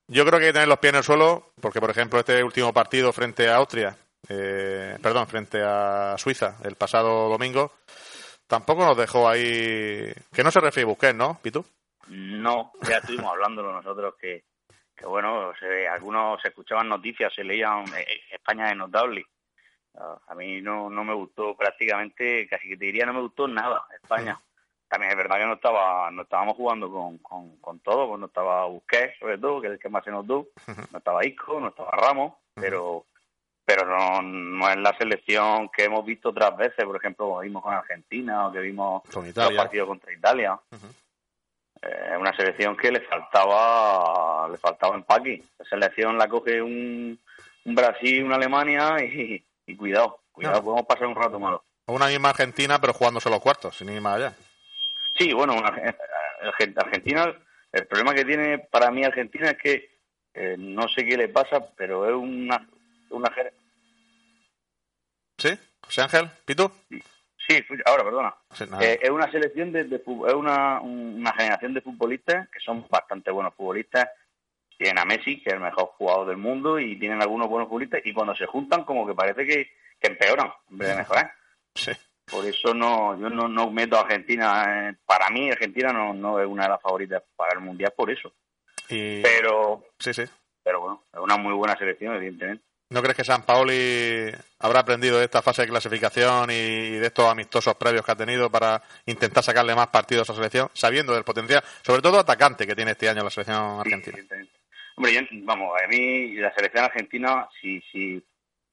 [0.08, 2.44] Yo creo que hay que tener los pies en el suelo, porque por ejemplo este
[2.44, 3.96] último partido frente a Austria,
[4.28, 7.72] eh, perdón, frente a Suiza el pasado domingo,
[8.48, 10.12] tampoco nos dejó ahí.
[10.34, 11.64] Que no se refiere Busquets, ¿no, Pitu?
[12.08, 14.44] No, ya estuvimos hablándolo nosotros que,
[14.96, 19.26] que bueno, se, algunos escuchaban noticias, se leían eh, España es notable.
[20.28, 23.86] A mí no, no me gustó prácticamente, casi que te diría no me gustó nada
[24.02, 24.40] España.
[24.88, 28.26] También es verdad que no estaba no estábamos jugando con, con, con todo, pues no
[28.26, 30.48] estaba Busquets sobre todo, que es el que más se nos dio,
[30.92, 33.06] no estaba Isco, no estaba Ramos, pero
[33.66, 37.74] pero no, no es la selección que hemos visto otras veces, por ejemplo, vimos con
[37.74, 40.60] Argentina o que vimos los partidos contra Italia.
[41.84, 45.44] Es eh, una selección que le faltaba le faltaba empaque.
[45.60, 47.20] La selección la coge un,
[47.66, 51.64] un Brasil, una Alemania y, y cuidado, cuidado, podemos pasar un rato malo.
[51.88, 54.34] Una misma Argentina, pero jugándose los cuartos, sin ir más allá.
[55.18, 55.70] Sí, bueno, una,
[56.78, 57.34] Argentina,
[57.72, 59.90] el problema que tiene para mí Argentina es que
[60.34, 62.66] eh, no sé qué le pasa, pero es una...
[63.10, 63.34] una
[65.38, 65.50] ¿Sí?
[65.82, 66.72] José Ángel, ¿Pito?
[66.90, 67.04] Sí,
[67.86, 68.36] ahora, perdona.
[68.82, 73.32] Eh, es una selección de, de, es una, una generación de futbolistas que son bastante
[73.32, 74.10] buenos futbolistas
[74.78, 78.02] tienen a Messi, que es el mejor jugador del mundo, y tienen algunos buenos futbolistas,
[78.04, 79.72] y cuando se juntan como que parece que,
[80.02, 81.34] empeoran en vez de mejorar.
[82.30, 84.90] Por eso no, yo no, no meto a Argentina.
[84.90, 88.10] Eh, para mí, Argentina no, no es una de las favoritas para el Mundial por
[88.10, 88.32] eso.
[88.88, 90.24] Pero, sí, sí.
[90.62, 92.64] pero bueno, es una muy buena selección, evidentemente.
[92.94, 94.30] ¿No crees que San Paoli
[94.60, 98.52] habrá aprendido de esta fase de clasificación y de estos amistosos previos que ha tenido
[98.52, 102.76] para intentar sacarle más partidos a la selección, sabiendo del potencial, sobre todo atacante que
[102.76, 104.20] tiene este año la selección argentina?
[104.96, 108.24] Hombre, vamos, a mí la selección argentina, si, si,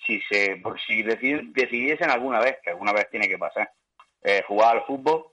[0.06, 3.72] si, se, si decidiesen alguna vez, que alguna vez tiene que pasar,
[4.22, 5.28] eh, jugar al fútbol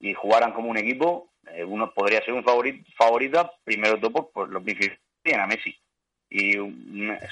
[0.00, 4.48] y jugaran como un equipo, eh, uno podría ser un favorito, favorito primero todo por,
[4.48, 5.78] los tienen a Messi.
[6.28, 6.54] Y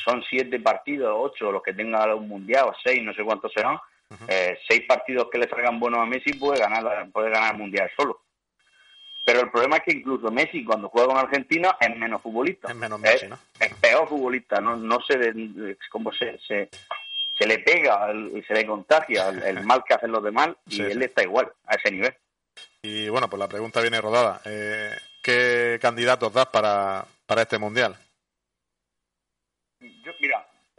[0.04, 3.78] son siete partidos, ocho los que tengan un mundial, o seis, no sé cuántos serán.
[4.28, 7.90] eh, seis partidos que le salgan buenos a Messi puede ganar, puede ganar el mundial
[7.96, 8.20] solo.
[9.24, 12.68] Pero el problema es que incluso Messi, cuando juega con Argentina, es menos futbolista.
[12.68, 13.38] Es menos Messi, ¿no?
[13.58, 15.34] Es peor futbolista, no, no se,
[15.90, 16.68] como se, se,
[17.38, 21.02] se le pega y se le contagia el, mal que hacen los demás y él
[21.02, 22.14] está igual, a ese nivel.
[22.82, 24.42] Y bueno, pues la pregunta viene rodada.
[24.44, 24.90] Eh,
[25.22, 27.96] ¿Qué candidatos das para, para este Mundial?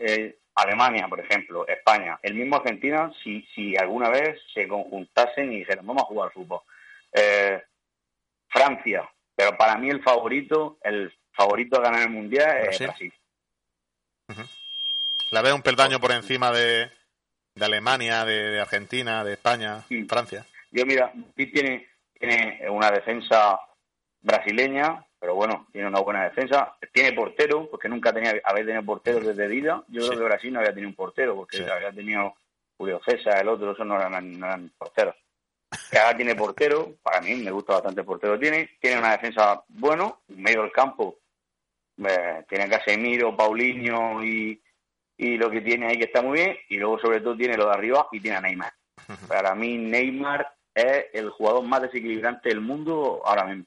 [0.08, 5.60] Eh, Alemania, por ejemplo, España, el mismo Argentina, si, si alguna vez se conjuntasen y
[5.60, 6.62] dijeran, vamos a jugar fútbol.
[7.12, 7.62] Eh,
[8.48, 13.14] Francia, pero para mí el favorito, el favorito a ganar el mundial es Brasil.
[15.32, 16.90] La veo un peldaño por encima de,
[17.56, 20.46] de Alemania, de, Argentina, de España, Francia.
[20.72, 23.60] Yo mira, tiene, tiene una defensa
[24.22, 26.78] brasileña, pero bueno, tiene una buena defensa.
[26.94, 29.84] Tiene portero, porque nunca tenía había tenido portero desde vida.
[29.88, 32.36] Yo creo que Brasil no había tenido un portero, porque había tenido
[32.78, 35.16] Julio César, el otro, esos no eran, no eran porteros
[35.90, 39.62] que ahora tiene portero, para mí me gusta bastante el portero tiene, tiene una defensa
[39.68, 41.18] bueno, medio del campo,
[41.98, 44.62] eh, tiene Casemiro, Paulinho y,
[45.18, 47.66] y lo que tiene ahí que está muy bien, y luego sobre todo tiene lo
[47.66, 48.74] de arriba y tiene a Neymar.
[49.28, 53.66] Para mí Neymar es el jugador más desequilibrante del mundo ahora mismo.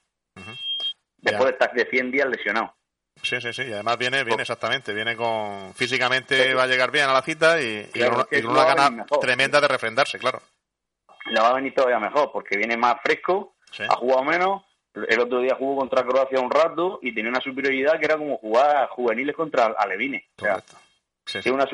[1.19, 2.75] Después de estar de 100 días lesionado.
[3.23, 3.63] Sí, sí, sí.
[3.63, 7.61] Y además viene, viene exactamente, viene con físicamente va a llegar bien a la cita
[7.61, 8.03] y, y,
[8.45, 10.41] una, gana tremenda de refrendarse, claro
[11.31, 13.55] le va a venir todavía mejor porque viene más fresco,
[13.89, 14.63] ha jugado menos.
[14.95, 18.39] El otro día jugó contra Croacia un rato y tenía una superioridad que era como
[18.39, 20.25] jugar juveniles contra Alevines.
[20.39, 21.67] O sea, una,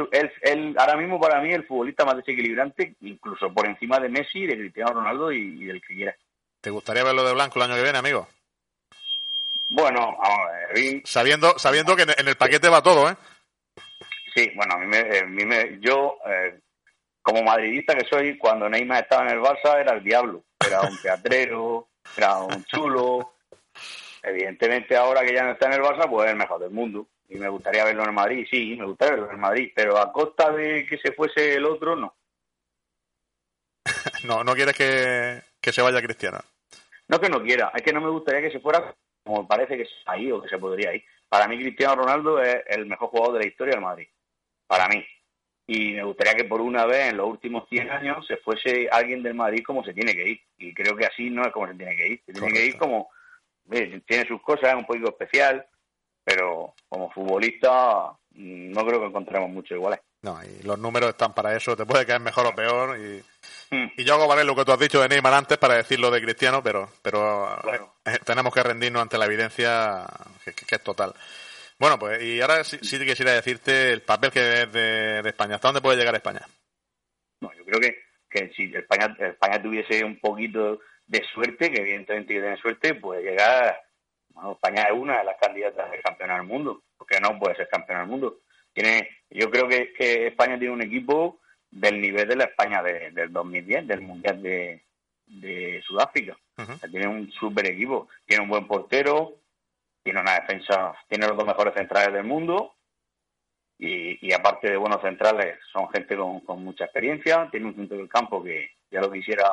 [0.43, 4.59] él, ahora mismo para mí el futbolista más desequilibrante, incluso por encima de Messi, de
[4.59, 6.17] Cristiano Ronaldo y, del que quiera.
[6.61, 8.27] ¿Te gustaría verlo de blanco el año que viene, amigo?
[9.69, 11.03] Bueno, vamos a ver.
[11.05, 13.17] Sabiendo, sabiendo que en el paquete va todo, ¿eh?
[14.35, 16.59] Sí, bueno, a mí me, a mí me yo eh,
[17.23, 21.01] como madridista que soy, cuando Neymar estaba en el Barça era el diablo, era un
[21.01, 23.37] teatrero, era un chulo.
[24.23, 27.07] Evidentemente ahora que ya no está en el Barça, pues es el mejor del mundo.
[27.29, 30.53] Y me gustaría verlo en Madrid, sí, me gustaría verlo en Madrid, pero a costa
[30.53, 32.15] de que se fuese el otro, no.
[34.25, 36.41] no, no quieres que, que se vaya Cristiano.
[37.09, 38.95] No que no quiera, es que no me gustaría que se fuera
[39.25, 41.03] como parece que es ahí o que se podría ir.
[41.29, 44.09] Para mí Cristiano Ronaldo es el mejor jugador de la historia del Madrid.
[44.67, 45.05] Para mí
[45.67, 49.23] y me gustaría que por una vez en los últimos 100 años se fuese alguien
[49.23, 50.41] del Madrid como se tiene que ir.
[50.59, 52.23] Y creo que así no es como se tiene que ir.
[52.27, 53.09] Se tiene que ir como...
[53.71, 55.67] tiene sus cosas, es un poquito especial,
[56.23, 60.01] pero como futbolista mm, no creo que encontremos mucho iguales.
[60.25, 61.77] No, y los números están para eso.
[61.77, 62.99] Te puede caer mejor o peor.
[62.99, 63.23] Y,
[63.71, 63.91] Mm.
[63.97, 66.21] y yo hago valer lo que tú has dicho de Neymar antes para decirlo de
[66.23, 67.95] Cristiano, pero, pero Claro.
[68.05, 70.07] eh, tenemos que rendirnos ante la evidencia
[70.45, 71.13] que, que- que es total.
[71.79, 75.57] Bueno, pues y ahora sí, sí quisiera decirte el papel que ves de, de España.
[75.57, 76.43] ¿Hasta dónde puede llegar España?
[77.41, 77.99] No, yo creo que,
[78.31, 83.83] que si España, España tuviese un poquito de suerte, que evidentemente tiene suerte, puede llegar.
[84.29, 87.69] Bueno, España es una de las candidatas de campeona del mundo, porque no puede ser
[87.69, 88.39] campeona del mundo.
[88.75, 93.11] Tiene, yo creo que, que España tiene un equipo del nivel de la España de-
[93.13, 94.83] del 2010, del Mundial de,
[95.27, 96.37] de Sudáfrica.
[96.59, 96.73] Ujú.
[96.73, 99.37] O sea, tiene un super equipo, tiene un buen portero,
[100.03, 102.75] tiene una defensa, tiene los dos mejores centrales del mundo
[103.79, 107.97] y, y aparte de buenos centrales son gente con, con mucha experiencia, tiene un centro
[107.97, 109.49] del campo que ya lo quisiera,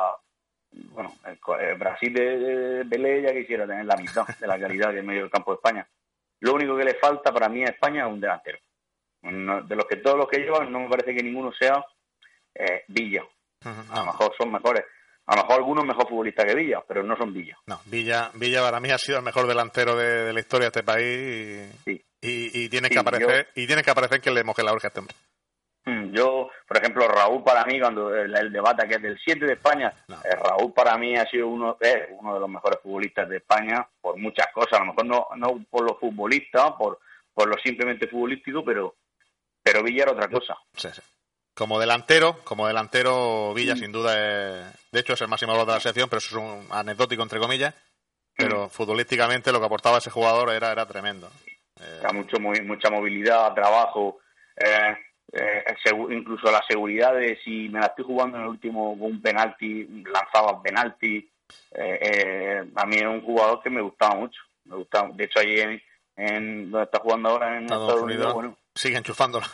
[0.70, 5.04] bueno, el, Brasil de, de Pelé ya quisiera tener la mitad de la calidad del
[5.04, 5.88] medio del campo de España.
[6.40, 8.58] Lo único que le falta para mí a España es un delantero.
[9.22, 11.84] No- de los que todos los que llevan no me parece que ninguno sea
[12.54, 13.22] eh, Villa.
[13.64, 14.84] A lo mejor son mejores.
[15.26, 17.56] A lo mejor algunos mejor futbolistas que Villa, pero no son Villa.
[17.66, 20.68] no, Villa, Villa para mí ha sido el mejor delantero de, de la historia de
[20.68, 22.04] este país y, Sí.
[22.20, 24.88] y, y tiene Sí, que aparecer y tiene que aparecer que le moje la oreja
[24.88, 25.14] a este hombre.
[25.84, 29.46] Mm, Yo, por ejemplo, Raúl para mí, cuando el, el debate que es del 7
[29.46, 30.16] de España, No.
[30.24, 33.86] eh, Raúl para mí ha sido uno, es uno de los mejores futbolistas de España
[34.00, 36.98] por muchas cosas, a lo mejor no, no por los futbolistas, por,
[37.32, 38.94] por lo simplemente futbolístico, pero,
[39.72, 40.56] pero Villa era otra cosa.
[40.76, 41.00] Sí, sí.
[41.54, 43.78] Como delantero, como delantero, Villa Mm.
[43.78, 46.42] sin duda es, de hecho es el máximo valor de la selección, pero eso es
[46.42, 47.74] un anecdótico entre comillas.
[48.34, 51.30] Pero futbolísticamente lo que aportaba ese jugador era, era tremendo.
[51.80, 54.18] Eh, O sea, mucho, mucha movilidad, trabajo,
[54.56, 54.96] eh,
[55.32, 55.64] eh,
[56.10, 59.84] incluso la seguridad de si me la estoy jugando en el último con un penalti,
[60.06, 61.28] lanzaba penalti.
[61.72, 64.40] Eh, eh, a mí era un jugador que me gustaba mucho.
[64.64, 65.10] Me gustaba.
[65.12, 65.82] De hecho, allí en,
[66.16, 68.34] en donde está jugando ahora en Estados Estados, Unidos.
[68.34, 69.46] Unidos, bueno, sigue enchufándola.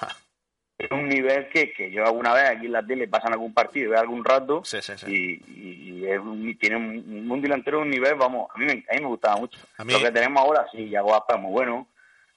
[0.78, 3.86] es un nivel que, que yo alguna vez aquí en la tele pasan algún partido
[3.86, 5.42] y veo algún rato Sí, sí, sí.
[5.46, 8.94] y, es un- tiene un, un delantero de un nivel, vamos, a mí, me, a
[8.94, 9.58] mí me gustaba mucho.
[9.76, 11.88] A mí- Lo que tenemos ahora, sí, Yago Aspa es muy bueno,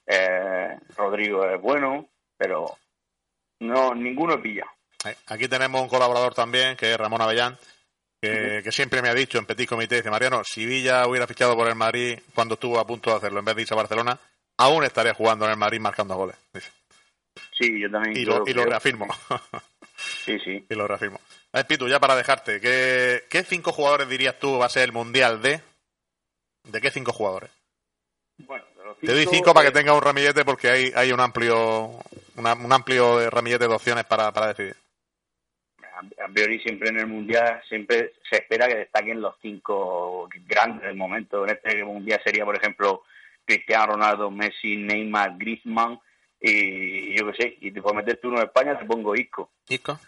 [0.06, 2.76] eh, Rodrigo es bueno, pero
[3.60, 4.64] no ninguno pilla.
[5.06, 7.56] Eh, Aquí tenemos un colaborador también, que es Ramón Avellán,
[8.20, 11.56] que, que siempre me ha dicho en Petit Comité, dice Mariano, si Villa hubiera fichado
[11.56, 14.18] por el Madrid cuando estuvo a punto de hacerlo, en vez de irse a Barcelona,
[14.62, 16.36] aún estaría jugando en el Madrid marcando goles.
[16.52, 16.70] dice.
[17.58, 18.16] Sí, yo también.
[18.16, 19.06] Y lo, y lo reafirmo.
[20.24, 20.64] Sí, sí.
[20.70, 21.20] y lo reafirmo.
[21.52, 24.84] A ver, Pitu, ya para dejarte, ¿qué, ¿qué cinco jugadores dirías tú va a ser
[24.84, 25.60] el Mundial de?
[26.64, 27.50] ¿De qué cinco jugadores?
[28.38, 31.12] Bueno, de los Te doy cinco eh, para que tenga un ramillete porque hay, hay
[31.12, 31.98] un amplio
[32.36, 34.74] una- un amplio ramillete de opciones para, para decidir.
[36.24, 40.96] a priori siempre en el mundial siempre se espera que destaquen los cinco grandes del
[40.96, 41.44] momento.
[41.44, 43.02] En este mundial sería, por ejemplo,
[43.44, 45.98] Cristiano Ronaldo, Messi, Neymar, Griezmann
[46.40, 47.58] y yo qué sé.
[47.60, 49.50] Y te puedo meter tú uno de España, te pongo Isco.
[49.68, 49.98] Isco.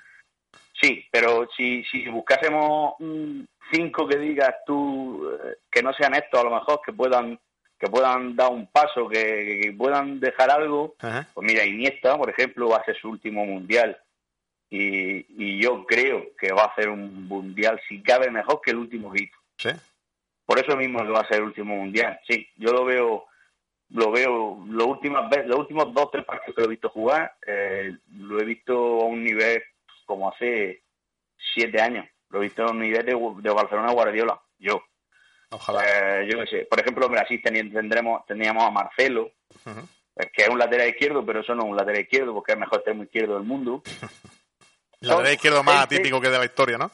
[0.80, 2.95] Sí, pero si, si buscásemos
[3.72, 7.39] cinco que digas tú eh, que no sean estos, a lo mejor que puedan
[7.78, 11.28] que puedan dar un paso, que, que puedan dejar algo, Ajá.
[11.35, 13.99] pues mira, Iniesta, por ejemplo, va a ser su último mundial.
[14.70, 18.78] Y, y yo creo que va a hacer un mundial, si cabe, mejor que el
[18.78, 19.39] último que hizo.
[19.59, 19.70] Sí.
[20.47, 22.20] Por eso mismo que va a ser el último mundial.
[22.28, 23.26] Sí, yo lo veo,
[23.90, 27.34] lo veo, los últimas veces, los últimos dos tres partidos que lo he visto jugar,
[27.47, 29.62] eh, lo he visto a un nivel
[30.05, 30.82] como hace
[31.55, 32.07] siete años.
[32.30, 34.40] Lo he visto a un nivel de, de Barcelona Guardiola.
[34.59, 34.82] Yo,
[35.55, 35.82] Ojalá.
[36.22, 36.66] Eh, yo qué sé.
[36.66, 39.30] Por ejemplo, en Brasil tendremos, tendríamos a Marcelo,
[40.16, 42.57] eh, que es un lateral izquierdo, pero eso no es un lateral izquierdo porque es
[42.57, 43.82] el mejor extremo izquierdo del mundo.
[45.01, 46.90] La de izquierdo más atípico que de la historia, ¿no?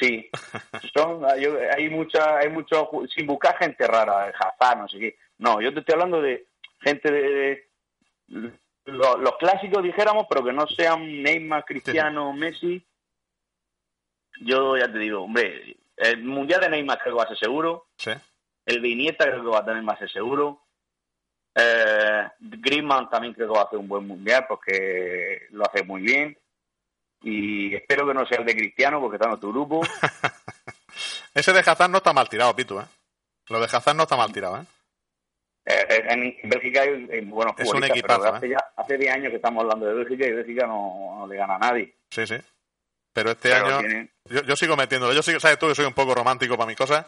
[0.00, 0.30] Sí,
[0.94, 5.16] son, yo- hay mucha, hay mucho, sin buscar gente rara, Hazard, no sé qué.
[5.38, 6.46] No, yo te estoy hablando de
[6.80, 7.68] gente de,
[8.28, 8.52] de-
[8.86, 12.82] lo- los clásicos dijéramos, pero que no sean Neymar, Cristiano, Messi.
[14.40, 17.88] Yo ya te digo, hombre, el mundial de Neymar creo que va a ser seguro,
[17.98, 18.10] Sí.
[18.66, 20.62] el de Iniesta creo que va a tener más seguro.
[21.54, 26.00] Eh, Griezmann también creo que va a hacer un buen mundial porque lo hace muy
[26.02, 26.38] bien.
[27.22, 29.80] Y espero que no sea el de Cristiano porque está en otro grupo.
[31.34, 32.84] Ese de Hazard no está mal tirado, Pitu, ¿eh?
[33.48, 34.64] Lo de Hazard no está mal tirado, ¿eh?
[35.66, 36.04] Eh, eh,
[36.42, 39.36] en Bélgica hay eh, buenos Es un equipazo, pero hace, ya, hace 10 años que
[39.36, 41.94] estamos hablando de Bélgica y Bélgica no, no le gana a nadie.
[42.10, 42.36] Sí, sí.
[43.12, 45.12] Pero este Pero año tienen- yo, yo sigo metiéndolo.
[45.12, 47.06] Yo sigo, sabes tú que soy un poco romántico para mis cosas.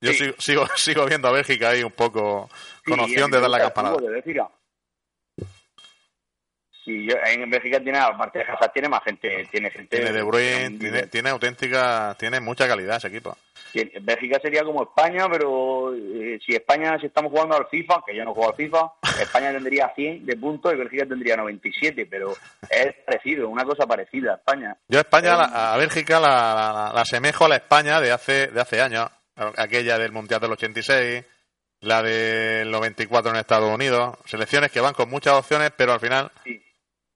[0.00, 0.18] Yo Sí.
[0.18, 2.50] sigo, sigo, sigo viendo a Bélgica ahí un poco
[2.84, 3.96] con Sí, opción de dar la campanada.
[3.96, 4.48] de Bélgica.
[6.86, 9.48] Sí, yo, en Bélgica tiene, aparte de Hazard, tiene más gente.
[9.50, 9.96] Tiene gente.
[9.96, 13.36] Tiene De Bruyne, tiene, tiene auténtica, tiene mucha calidad ese equipo.
[14.00, 18.24] Bélgica sería como España, pero eh, si España, si estamos jugando al FIFA, que yo
[18.24, 22.32] no juego al FIFA, España tendría 100 de puntos y Bélgica tendría 97, pero
[22.70, 24.76] es parecido, una cosa parecida a España.
[24.88, 28.46] Yo a España, la- a Bélgica la, la, la asemejo a la España de hace,
[28.46, 29.10] de hace años,
[29.58, 31.24] aquella del Mundial del 86,
[31.80, 36.30] la del 94 en Estados Unidos, selecciones que van con muchas opciones, pero al final
[36.44, 36.62] Sí,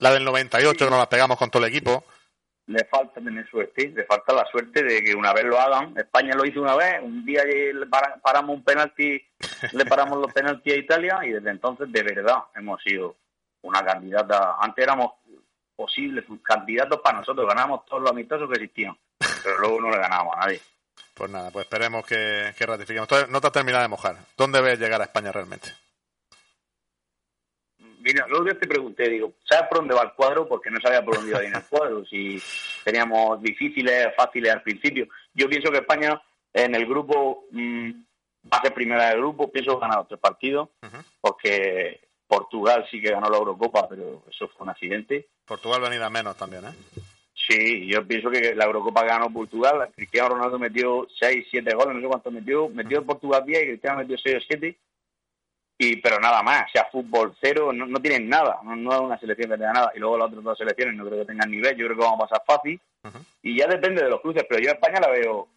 [0.00, 2.04] la del 98 que nos las pegamos con todo el equipo.
[2.66, 5.96] le falta tener suerte, le falta la suerte de que una vez lo hagan.
[5.96, 9.20] España lo hizo una vez, un día le para- paramos un penalti,
[9.72, 13.16] le paramos los penaltis a Italia y desde entonces de verdad hemos sido
[13.62, 14.56] una candidata.
[14.60, 15.12] Antes éramos
[15.76, 18.96] posibles candidatos para nosotros, ganábamos todos los amistosos que existían,
[19.42, 20.60] pero luego no le ganábamos a nadie.
[21.14, 23.04] Pues nada, pues esperemos que, que ratifiquemos.
[23.06, 24.16] Entonces, no te has terminado de mojar.
[24.36, 25.70] ¿Dónde ves llegar a España realmente?
[28.00, 30.48] Mira, luego yo te pregunté, digo, ¿sabes por dónde va el cuadro?
[30.48, 32.40] Porque no sabía por dónde iba a ir el cuadro, si
[32.84, 35.06] teníamos difíciles, fáciles al principio.
[35.34, 36.20] Yo pienso que España
[36.52, 37.90] en el grupo mm,
[38.52, 40.70] va a ser primera del grupo, pienso ganar los tres partidos,
[41.20, 45.28] porque Portugal sí que ganó la Eurocopa, pero eso fue un accidente.
[45.44, 47.02] Portugal venida menos también, ¿eh?
[47.48, 52.00] Sí, yo pienso que la Eurocopa ganó Portugal, Cristiano Ronaldo metió 6, 7 goles, no
[52.00, 54.78] sé cuántos metió, metió Portugal 10 y Cristiano metió 6 o 7,
[55.82, 59.00] y, pero nada más, o sea, fútbol cero, no, no tienen nada, no, no es
[59.00, 61.50] una selección que tenga nada, y luego las otras dos selecciones no creo que tengan
[61.50, 62.78] nivel, yo creo que vamos a pasar fácil,
[63.40, 65.48] y ya depende de los cruces, pero yo a España la veo...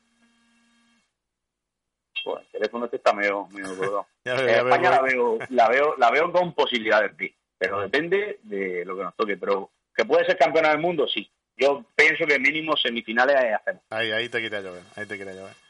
[2.23, 4.07] Pues el teléfono este está medio, medio colgado.
[4.23, 7.81] Ya veo, ya veo, España la veo, la veo, la veo con posibilidades, sí, pero
[7.81, 9.35] depende de lo que nos toque.
[9.35, 11.29] Pero que puede ser campeona del mundo, sí.
[11.57, 13.83] Yo pienso que mínimo semifinales hacemos.
[13.89, 15.62] Ahí, ahí te quería llover, ahí te quería llover.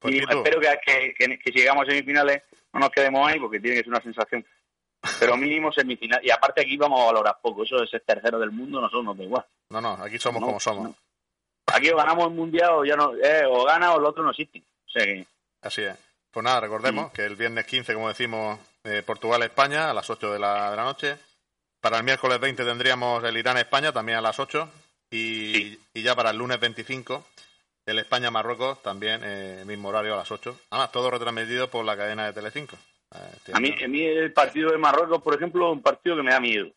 [0.00, 2.42] Pues y espero que, que, que- que si llegamos a semifinales
[2.72, 4.44] no nos quedemos ahí porque tiene que ser una sensación.
[5.18, 6.20] Pero mínimo semifinal.
[6.24, 7.64] Y aparte aquí vamos a valorar poco.
[7.64, 9.44] Eso de ser tercero del mundo, nosotros nos da igual.
[9.70, 10.84] no, no, aquí somos No, como somos.
[10.88, 10.94] no.
[11.72, 14.30] Aquí o ganamos el mundial o ya no, eh, o gana o el otro no
[14.30, 14.58] existe.
[14.86, 15.24] O sea que
[15.62, 15.94] Así es.
[16.30, 20.38] Pues nada, recordemos que el viernes 15, como decimos, eh, Portugal-España a las 8 de
[20.38, 21.16] la, de la noche.
[21.80, 24.68] Para el miércoles 20 tendríamos el Irán-España también a las 8.
[25.10, 25.80] Y, Sí.
[25.94, 27.24] y ya para el lunes 25,
[27.86, 30.60] el España-Marruecos también, eh, mismo horario a las 8.
[30.70, 32.76] Además, todo retransmitido por la cadena de Telecinco.
[33.14, 36.22] Eh, a mí, a mí el partido de Marruecos, por ejemplo, es un partido que
[36.22, 36.70] me da miedo.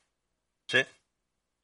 [0.67, 0.79] Sí,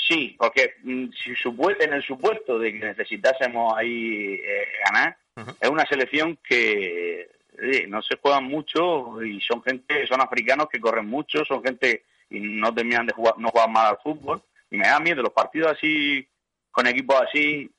[0.02, 5.18] Sí, porque mm, si supu- en el supuesto de que necesitásemos ahí eh, ganar,
[5.60, 7.30] es una selección que
[7.62, 12.06] oye, no se juegan mucho y son gente, son africanos que corren mucho, son gente
[12.30, 14.42] y no terminan de jugar, no juegan mal al fútbol.
[14.72, 16.28] Y me da miedo los partidos así,
[16.72, 17.70] con equipos así.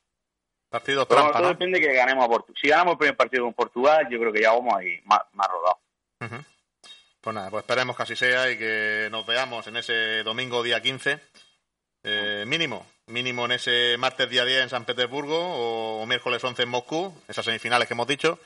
[0.70, 1.48] Partido trampa, todo ¿no?
[1.50, 2.60] depende de que ganemos a Portugal.
[2.60, 5.48] Si ganamos el primer partido con Portugal, yo creo que ya vamos ahí más, más
[5.48, 6.46] rodados.
[7.20, 10.80] Pues nada, pues esperemos que así sea y que nos veamos en ese domingo día
[10.80, 11.20] 15.
[12.02, 16.62] Eh, mínimo, mínimo en ese martes día 10 en San Petersburgo o, o miércoles 11
[16.62, 18.38] en Moscú, esas semifinales que hemos dicho,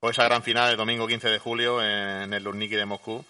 [0.00, 3.24] o esa gran final el domingo 15 de julio en, el Lurniki de Moscú.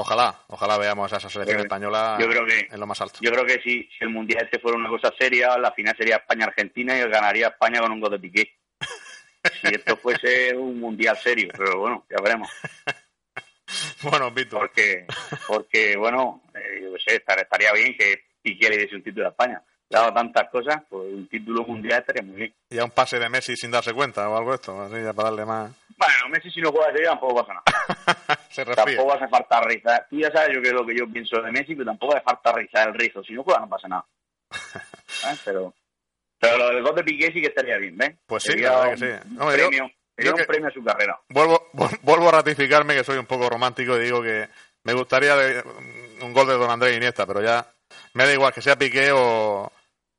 [0.00, 3.18] Ojalá, ojalá veamos a esa selección Yo- española yo creo que- en lo más alto.
[3.20, 6.16] Yo creo que si, si el Mundial este fuera una cosa seria, la final sería
[6.16, 8.54] España-Argentina y ganaría España con un gol de Piqué.
[9.62, 12.50] Si esto fuese un Mundial serio, pero bueno, ya veremos.
[14.02, 15.06] Bueno, Víctor, Porque,
[15.46, 19.30] porque bueno, eh, yo sé, estar- estaría bien que Piqué le diese un título a
[19.30, 19.62] España.
[19.88, 22.54] Dado tantas cosas, pues un título mundial estaría muy bien.
[22.68, 25.30] ya un pase de Messi sin darse cuenta o algo de esto, así ya para
[25.30, 25.70] darle más.
[25.96, 28.39] Bueno, Messi si no juega ese día tampoco pasa nada.
[28.50, 28.64] Se.
[28.64, 30.06] Tampoco hace falta rizar.
[30.10, 32.24] Tú ya sabes yo qué es lo que yo pienso de Messi, pero tampoco hace
[32.24, 33.22] falta rizar el rizo.
[33.24, 34.04] Si no juega no pasa nada.
[34.52, 35.36] ¿Eh?
[35.44, 35.72] Pero,
[36.40, 38.12] pero lo del gol de Piqué sí que estaría bien, ¿ves?
[38.26, 39.28] Pues sí, la verdad que sí.
[39.30, 41.20] Un yo- premio, yo un que- premio a su carrera.
[41.28, 44.48] Vuelvo, vu- vuelvo a ratificarme que soy un poco romántico y digo que
[44.84, 45.62] me gustaría de-
[46.22, 47.66] un gol de Don Andrés Iniesta, pero ya
[48.14, 49.70] me da igual que sea Piqué o,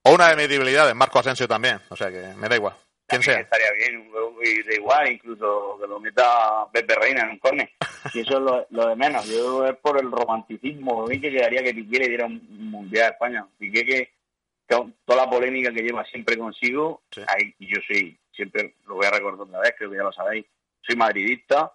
[0.04, 1.82] o una de mis debilidades, Marco Asensio también.
[1.90, 2.76] O sea que me da igual.
[3.12, 3.40] Quien sea.
[3.42, 4.12] Estaría bien,
[4.44, 7.70] y de igual, incluso que lo meta Pepe Reina en un córner.
[8.16, 9.24] Y eso es lo, lo de menos.
[9.28, 11.04] Yo es por el romanticismo.
[11.04, 13.46] A mí que quedaría que Piqué le diera un un mundial a España.
[13.60, 14.12] Piqué que,
[14.68, 17.22] que toda la polémica que lleva siempre consigo, Sí.
[17.28, 20.12] ahí, y yo soy, siempre lo voy a recordar otra vez, creo que ya lo
[20.12, 20.46] sabéis,
[20.82, 21.72] soy madridista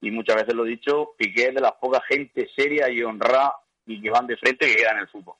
[0.00, 3.54] y muchas veces lo he dicho, Piqué es de las pocas gente seria y honrada
[3.86, 5.36] y que van de frente que queda en el fútbol.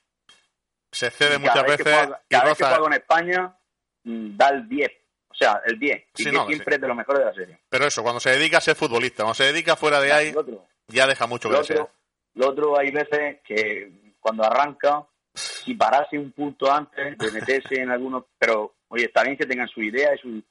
[0.90, 3.56] Se cede muchas vez que veces y cada vez que juega con España
[4.04, 4.90] mm, da el 10.
[5.32, 6.04] O sea, el 10.
[6.14, 7.58] Sí, y que no, siempre es de los mejores de la serie.
[7.68, 10.40] Pero eso, cuando se dedica a ser futbolista, cuando se dedica fuera de ahí, Lo
[10.40, 11.80] otro, ya deja mucho que lo desear.
[11.80, 11.94] otro,
[12.34, 17.90] lo otro hay veces que cuando arranca, si parase un punto antes de meterse en
[17.90, 18.24] algunos...
[18.38, 20.42] Pero, oye, está bien que tengan su idea y su...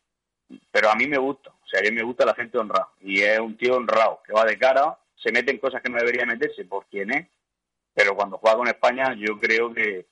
[0.72, 1.52] Pero a mí me gusta.
[1.52, 2.90] O sea, a mí me gusta la gente honrada.
[3.00, 5.98] Y es un tío honrado, que va de cara, se mete en cosas que no
[5.98, 7.28] debería meterse por quién es.
[7.94, 10.08] Pero cuando juega con España, yo creo que,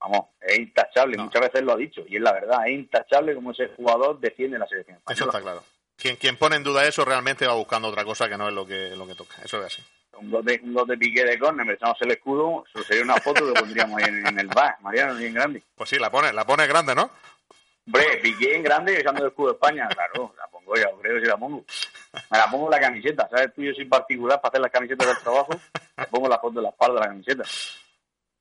[0.00, 3.52] vamos, es intachable, muchas veces lo ha dicho, y es la verdad, es intachable como
[3.52, 5.14] ese jugador defiende la selección española.
[5.14, 5.64] Eso está claro.
[5.96, 8.66] Quien, quien pone en duda eso realmente va buscando otra cosa que no es lo
[8.66, 9.36] que, lo que toca.
[9.44, 9.82] Eso es así.
[10.18, 13.04] Un gol de, un gol de piqué de córner, me echamos el escudo, eso sería
[13.04, 15.62] una foto que pondríamos ahí en, en el bar, Mariano, bien grande.
[15.74, 17.10] Pues sí, la pone, la pone grande, ¿no?
[17.86, 21.20] Hombre, piqué en grande echando el escudo de España, claro, la pongo ya, creo que
[21.22, 21.64] sí la pongo.
[22.30, 23.54] Me la pongo en la camiseta, ¿sabes?
[23.54, 25.60] Tú yo soy particular para hacer las camisetas del trabajo,
[25.96, 27.44] me pongo la foto de la espalda de la camiseta.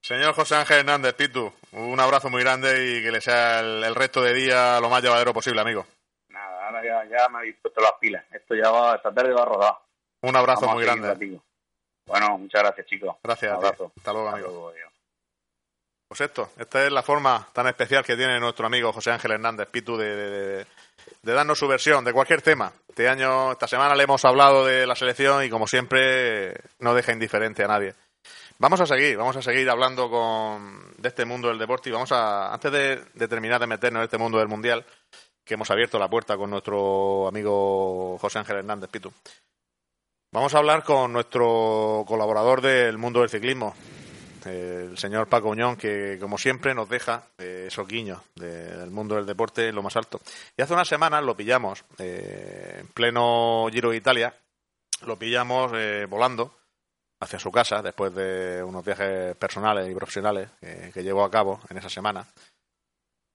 [0.01, 3.95] Señor José Ángel Hernández, Pitu, un abrazo muy grande y que le sea el, el
[3.95, 5.85] resto de día lo más llevadero posible, amigo.
[6.29, 8.23] Nada, ahora ya, ya me habéis puesto las pilas.
[8.31, 9.73] Esto ya va, esta tarde va a rodar.
[10.21, 11.39] Un abrazo Vamos muy grande.
[12.05, 13.15] Bueno, muchas gracias, chicos.
[13.23, 13.51] Gracias.
[13.51, 13.91] Un abrazo.
[13.97, 14.47] Hasta luego, amigo.
[14.47, 14.71] luego.
[16.07, 19.67] Pues esto, esta es la forma tan especial que tiene nuestro amigo José Ángel Hernández
[19.69, 20.65] Pitu de, de- de-
[21.21, 22.71] de darnos su versión de cualquier tema.
[22.87, 27.11] Este año, esta semana le hemos hablado de la selección y como siempre no deja
[27.13, 27.93] indiferente a nadie.
[28.61, 32.11] Vamos a seguir, vamos a seguir hablando con, de este mundo del deporte y vamos
[32.11, 34.85] a, antes de, terminar de meternos en este mundo del mundial,
[35.45, 39.13] que hemos abierto la puerta con nuestro amigo José Ángel Hernández Pitu.
[40.33, 43.73] Vamos a hablar con nuestro colaborador del mundo del ciclismo,
[44.45, 49.15] el señor Paco Uñón, que como siempre nos deja eh, esos guiños de- del mundo
[49.15, 50.19] del deporte en lo más alto.
[50.57, 54.35] Y hace unas semanas lo pillamos eh, en pleno Giro de Italia,
[55.05, 56.58] lo pillamos eh, volando
[57.19, 61.77] hacia su casa después de unos viajes personales y profesionales que, llevó a cabo en
[61.77, 62.25] esa semana.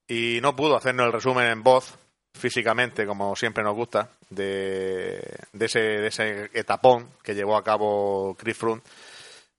[0.09, 1.95] Y no pudo hacernos el resumen en voz
[2.35, 5.22] físicamente, como siempre nos gusta, de,
[5.53, 8.82] de ese, de ese etapón que llevó a cabo Chris Froome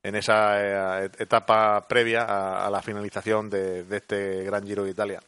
[0.03, 5.21] en esa eh, etapa previa a, la finalización de este Gran Giro de Italia.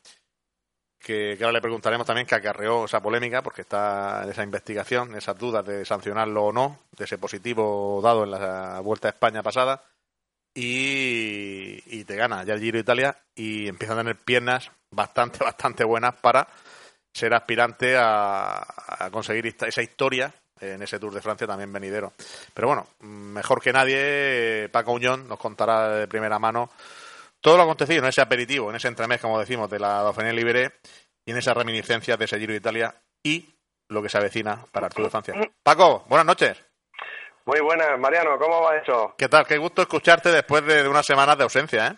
[1.07, 5.37] Que, que ahora le preguntaremos también qué acarreó esa polémica, porque está esa investigación, esas
[5.37, 9.81] dudas de sancionarlo o no, de ese positivo dado en la Vuelta a España pasada,
[10.53, 16.15] y, te gana ya el Giro Italia y empieza a tener piernas bastante, bastante buenas
[16.15, 16.47] para
[17.13, 18.65] ser aspirante a,
[19.11, 22.13] conseguir esa historia en ese Tour de Francia también venidero.
[22.53, 26.69] Pero bueno, mejor que nadie, Paco Uñón nos contará de primera mano
[27.47, 30.73] todo lo acontecido en ese aperitivo, en ese entremés, como decimos, de la Dauphiné Libéré
[31.25, 32.93] y en esas reminiscencias de ese Giro de Italia
[33.23, 33.55] y
[33.87, 35.33] lo que se avecina para el Tour de Francia.
[35.63, 36.61] Paco, buenas noches.
[37.45, 39.15] Muy buenas, Mariano, ¿cómo va eso?
[39.17, 39.47] ¿Qué tal?
[39.47, 41.93] Qué gusto escucharte después de, de unas semanas de ausencia, ¿eh?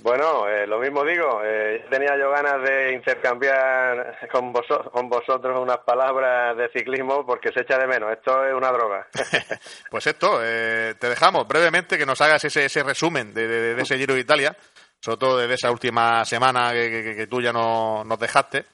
[0.00, 5.78] Bueno, eh, lo mismo digo, eh, tenía yo ganas de intercambiar con, con vosotros unas
[5.78, 9.06] palabras de ciclismo porque se echa de menos, esto es una droga.
[9.90, 13.82] Pues esto, eh, te dejamos brevemente que nos hagas ese, ese resumen de, de- de
[13.82, 14.56] ese Giro de Italia,
[15.04, 18.64] sobre todo de esa última semana que, que- que tú ya no- nos dejaste,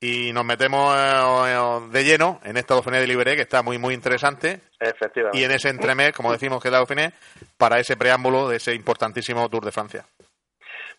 [0.00, 3.92] y nos metemos eh, de lleno en esta Dauphiné de Liberé, que está muy, muy
[3.94, 5.38] interesante, Efectivamente.
[5.38, 7.12] y en ese entremés, como decimos que es la Dauphiné,
[7.58, 10.04] para ese preámbulo de ese importantísimo Tour de Francia.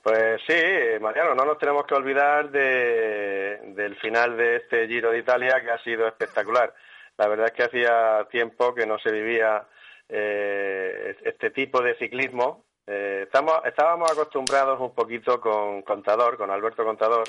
[0.04, 0.56] Pues sí,
[1.02, 5.72] Mariano, no nos tenemos que olvidar de, del final de este Giro de Italia que
[5.72, 6.74] ha sido espectacular.
[7.18, 9.64] La verdad es que hacía tiempo que no se vivía
[10.10, 12.64] eh, este tipo de ciclismo.
[12.94, 13.28] Eh,
[13.66, 17.24] estábamos acostumbrados un poquito con Contador, con Alberto Contador,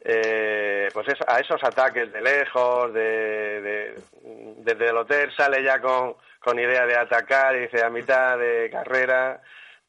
[0.00, 3.94] eh, pues es- a esos ataques de lejos, de, de-
[4.58, 8.68] desde el hotel sale ya con, con idea de atacar y dice a mitad de
[8.70, 9.40] carrera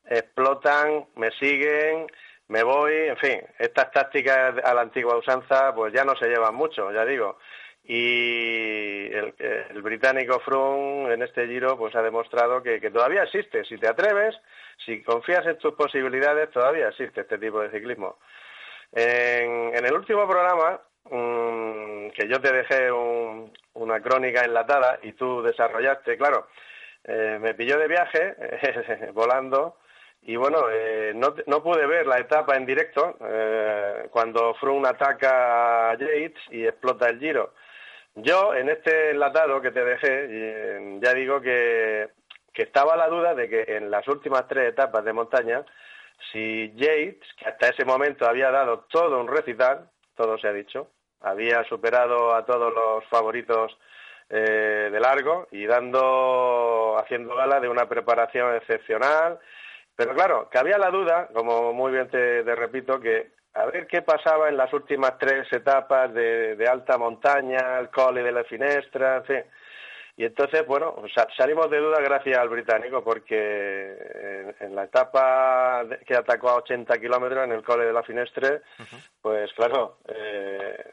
[0.10, 2.08] explotan, me siguen,
[2.48, 6.56] me voy, en fin, estas tácticas a la antigua usanza pues ya no se llevan
[6.56, 7.38] mucho, ya digo.
[7.90, 13.88] Y el, británico Froome en este giro pues ha demostrado que, todavía existe, si te
[13.88, 14.36] atreves,
[14.86, 18.18] si confías en tus posibilidades, todavía existe este tipo de ciclismo.
[18.92, 25.42] En, el último programa, mm, que yo te dejé un- una crónica enlatada y tú
[25.42, 26.48] desarrollaste, claro,
[27.06, 28.36] eh, me pilló de viaje,
[29.14, 29.78] volando,
[30.24, 35.92] y bueno, eh, no, no pude ver la etapa en directo eh, cuando Froome ataca
[35.92, 37.54] a Yates y explota el giro.
[38.20, 42.10] Yo, en este enlatado que te dejé, eh, ya digo que,
[42.52, 45.64] que estaba la duda de que en las últimas tres etapas de montaña,
[46.32, 50.90] si Yates, que hasta ese momento había dado todo un recital, todo se ha dicho,
[51.22, 53.78] había superado a todos los favoritos
[54.30, 59.38] eh, de largo y dando, haciendo gala de una preparación excepcional.
[59.96, 63.88] Pero claro, que había la duda, como muy bien te, te repito, que a ver
[63.88, 68.44] qué pasaba en las últimas tres etapas de, de alta montaña, el cole de la
[68.44, 69.44] finestra, en fin.
[70.20, 73.98] Y entonces, bueno, sa- salimos de duda gracias al británico, porque
[74.60, 78.62] en, en la etapa que atacó a 80 kilómetros en el cole de la Finestre,
[79.22, 80.92] pues claro, eh,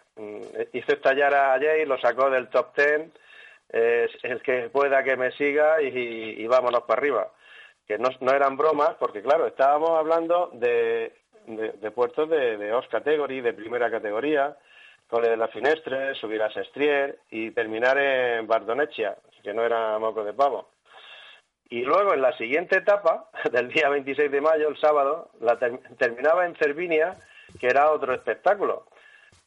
[0.74, 3.10] hizo estallar a Jay, lo sacó del top 10,
[3.70, 5.88] es el que pueda que me siga y,
[6.42, 7.28] y vámonos para arriba.
[7.86, 11.12] Que no, no eran bromas, porque claro, estábamos hablando de
[11.46, 14.56] de, puertos de, de os category, de primera categoría,
[15.08, 20.24] Cole de la Finestre, subir a Sestrier y terminar en Bardoneccia, que no era moco
[20.24, 20.70] de pavo.
[21.68, 25.58] Y luego en la siguiente etapa, del día 26 de mayo, el sábado, la
[25.98, 27.16] terminaba en Cervinia,
[27.60, 28.86] que era otro espectáculo.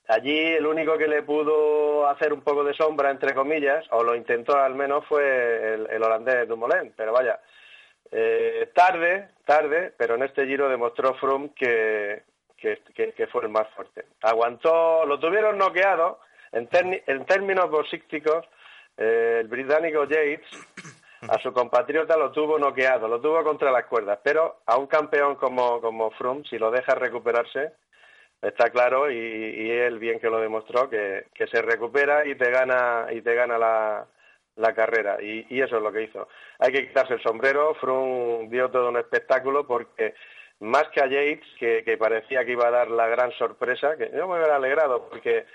[0.07, 4.15] Allí el único que le pudo hacer un poco de sombra, entre comillas, o lo
[4.15, 6.93] intentó al menos, fue el, holandés Dumoulin.
[6.95, 7.39] Pero vaya,
[8.11, 12.23] eh, tarde, tarde, pero en este giro demostró Froome que,
[12.57, 14.05] que, fue el más fuerte.
[14.21, 16.19] Aguantó, lo tuvieron noqueado,
[16.51, 18.45] en, en términos boxísticos,
[18.97, 20.47] eh, el británico Yates
[21.29, 25.35] a su compatriota lo tuvo noqueado, lo tuvo contra las cuerdas, pero a un campeón
[25.35, 27.73] como, como Froome, si lo deja recuperarse,
[28.41, 33.21] está claro y, él bien que lo demostró que, se recupera y te gana y
[33.21, 34.05] te gana la,
[34.57, 36.27] la carrera y, eso es lo que hizo.
[36.59, 40.13] Hay que quitarse el sombrero Froome dio todo un espectáculo porque
[40.59, 44.27] más que a Yates que, parecía que iba a dar la gran sorpresa que yo
[44.27, 45.45] me hubiera alegrado porque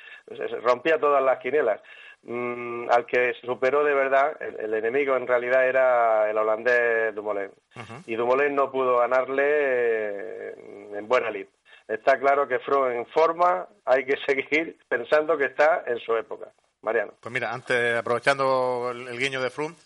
[0.62, 1.80] rompía todas las quinielas.
[2.24, 7.50] Mm, al que superó de verdad el, enemigo en realidad era el holandés Dumoulin.
[8.06, 10.54] Y Dumoulin no pudo ganarle eh,
[10.94, 11.48] en buena lid.
[11.88, 16.52] Está claro que Froome en forma hay que seguir pensando que está en su época.
[16.82, 17.14] Mariano.
[17.20, 19.76] Pues mira, antes, aprovechando el, guiño de Froome,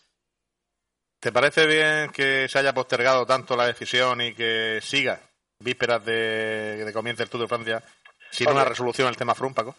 [1.21, 5.21] ¿te parece bien que se haya postergado tanto la decisión y que siga
[5.59, 7.83] vísperas de que comience el Tour de Francia
[8.31, 9.75] sin una resolución el tema Froome, Paco?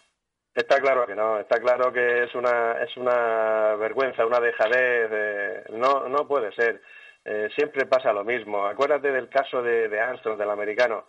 [0.54, 5.64] Está claro que no, está claro que es una es una vergüenza, una dejadez, de,
[5.78, 6.82] no no puede ser.
[7.30, 8.66] Eh, siempre pasa lo mismo.
[8.66, 11.08] Acuérdate del caso de, de Armstrong, del americano.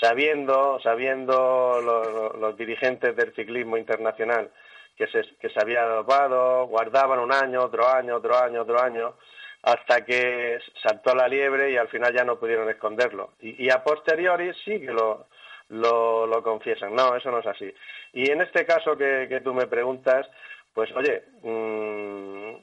[0.00, 4.50] Sabiendo, sabiendo los, dirigentes del ciclismo internacional
[4.98, 9.14] que se, que se había dopado, guardaban un año, otro año, otro año, otro año,
[9.62, 13.34] hasta que saltó la liebre y al final ya no pudieron esconderlo.
[13.40, 15.26] Y, a posteriori sí que lo,
[15.68, 16.94] lo, confiesan.
[16.94, 17.72] No, eso no es así.
[18.12, 20.28] Y en este caso que, que tú me preguntas,
[20.74, 22.54] pues oye, mmm,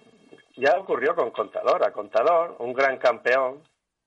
[0.57, 1.86] ya ocurrió con Contador.
[1.86, 3.63] A Contador, un gran campeón,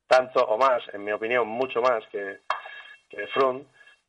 [0.06, 2.40] tanto o más, en mi opinión, mucho más que,
[3.08, 3.26] que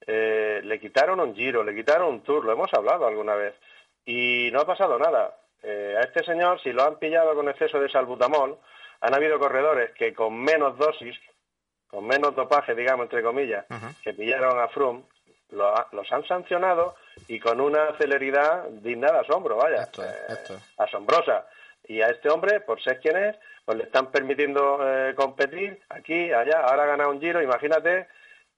[0.08, 3.54] eh, le quitaron un giro, le quitaron un tour, lo hemos hablado alguna vez,
[4.10, 5.36] y no ha pasado nada.
[5.62, 8.58] Eh, a este señor, si lo han pillado con exceso de salbutamol,
[9.02, 11.16] han habido corredores que con menos dosis,
[11.88, 13.66] con menos dopaje, digamos, entre comillas,
[14.02, 15.04] que pillaron a Froome,
[15.52, 16.96] los han sancionado
[17.28, 21.46] y con una celeridad digna de asombro, vaya, eh, asombrosa.
[21.88, 26.32] Y a este hombre, por ser quien es, pues le están permitiendo eh, competir aquí,
[26.32, 28.08] allá, ahora ha ganado un giro, imagínate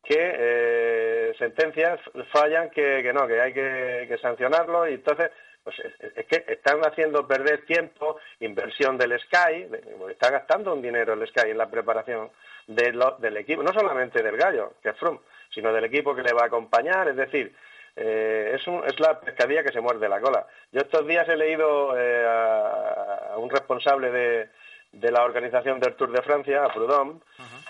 [0.04, 2.00] que eh, sentencias
[2.32, 5.32] fallan que, que, no, que hay que, sancionarlo y entonces
[5.64, 9.68] pues es, que están haciendo perder tiempo, inversión del Sky,
[10.10, 12.32] está gastando un dinero el Sky en la preparación
[12.68, 15.20] de del equipo, no solamente del gallo, que es Froome,
[15.54, 17.54] sino del equipo que le va a acompañar, es decir,
[17.96, 20.48] eh, es, es, la pescadilla que se muerde la cola.
[20.72, 24.50] Yo estos días he leído eh, a, un responsable de,
[24.92, 27.20] de, la organización del Tour de Francia, a Prudhomme,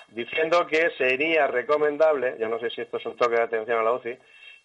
[0.10, 3.84] diciendo que sería recomendable, yo no sé si esto es un toque de atención a
[3.84, 4.18] la UCI,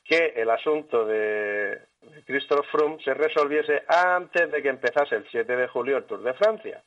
[0.04, 1.80] que el asunto de
[2.26, 6.34] Christoph Froome se resolviese antes de que empezase el 7 de julio el Tour de
[6.34, 6.82] Francia.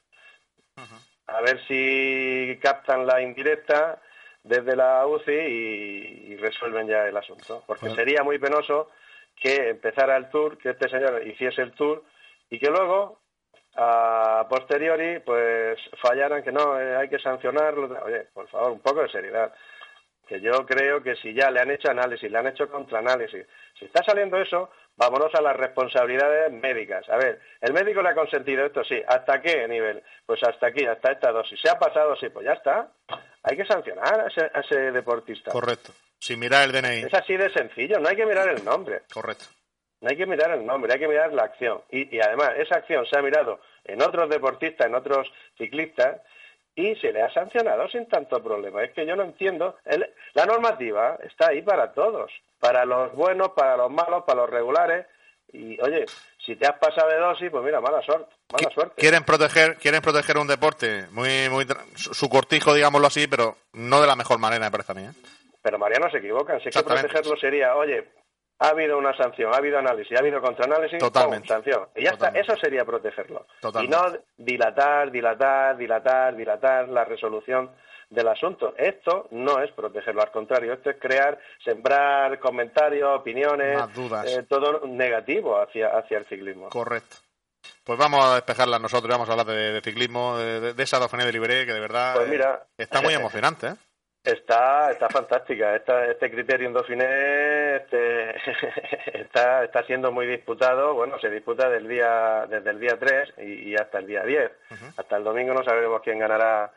[1.27, 4.01] A ver si captan la indirecta
[4.43, 7.63] desde la UCI y, resuelven ya el asunto.
[7.67, 8.89] Porque sería muy penoso
[9.35, 12.03] que empezara el tour, que este señor hiciese el tour
[12.49, 13.19] y que luego,
[13.75, 17.87] a posteriori, pues fallaran que no, eh, hay que sancionarlo.
[18.03, 19.53] Oye, por favor, un poco de seriedad.
[20.27, 23.47] Que yo creo que si ya le han hecho análisis, le han hecho contraanálisis,
[23.79, 27.07] si está saliendo eso, vámonos a las responsabilidades médicas.
[27.09, 29.01] A ver, el médico le ha consentido esto, sí.
[29.07, 30.03] ¿Hasta qué nivel?
[30.25, 31.59] Pues hasta aquí, hasta esta dosis.
[31.61, 32.15] ¿Se ha pasado?
[32.17, 32.91] Sí, pues ya está.
[33.43, 35.51] Hay que sancionar a ese, deportista.
[35.51, 35.93] Correcto.
[36.19, 37.07] Sin mirar el DNI.
[37.07, 39.03] Es así de sencillo, no hay que mirar el nombre.
[39.13, 39.45] Correcto.
[40.01, 41.81] No hay que mirar el nombre, hay que mirar la acción.
[41.91, 46.21] Y, y además, esa acción se ha mirado en otros deportistas, en otros ciclistas,
[46.75, 48.83] y se le ha sancionado sin tanto problema.
[48.83, 49.75] Es que yo no entiendo.
[50.33, 55.05] la normativa está ahí para todos, para los buenos, para los malos, para los regulares.
[55.51, 56.05] Y oye,
[56.45, 58.33] si te has pasado de dosis, pues mira, mala suerte.
[58.53, 58.95] Mala suerte.
[58.97, 64.07] Quieren proteger, quieren proteger un deporte muy, muy su cortijo, digámoslo así, pero no de
[64.07, 65.03] la mejor manera, me parece a mí.
[65.03, 65.11] ¿eh?
[65.61, 66.61] Pero Mariano se equivocan.
[66.61, 68.07] Si es que protegerlo sería, oye,
[68.59, 71.47] ha habido una sanción, ha habido análisis, ha habido contraanálisis, Totalmente.
[71.47, 71.87] sanción.
[71.95, 73.45] Y ya está, eso sería protegerlo.
[73.81, 77.71] Y no dilatar, dilatar, dilatar, dilatar la resolución
[78.09, 78.73] del asunto.
[78.77, 83.79] Esto no es protegerlo, al contrario, esto es crear, sembrar comentarios, opiniones,
[84.25, 86.69] eh, todo negativo hacia, hacia el ciclismo.
[86.69, 87.17] Correcto.
[87.83, 91.65] Pues vamos a despejarla nosotros, vamos a hablar de, ciclismo, de, esa Dauphiné de Libre,
[91.65, 93.67] que de verdad pues mira, está muy emocionante.
[93.67, 93.75] ¿eh?
[94.33, 95.75] Está, está fantástica.
[95.75, 98.35] Esta, este criterio en Dauphiné este,
[99.21, 100.93] está, está siendo muy disputado.
[100.93, 104.51] Bueno, se disputa del día, desde el día 3 y, hasta el día 10.
[104.97, 106.71] Hasta el domingo no sabremos quién ganará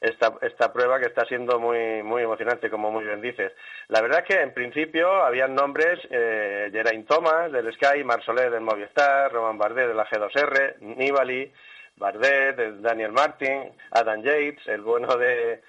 [0.00, 3.52] esta, esta prueba que está siendo muy, muy emocionante, como muy bien dices.
[3.88, 8.62] La verdad es que en principio habían nombres, eh, Geraint Thomas del Sky, Marsolé del
[8.62, 11.52] Movistar, Roman Bardet de la G2R, Nibali,
[11.96, 15.60] Bardet, Daniel Martin, Adam Yates, el bueno de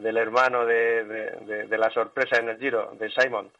[0.00, 3.50] del hermano de, la sorpresa en el Giro, de Simon.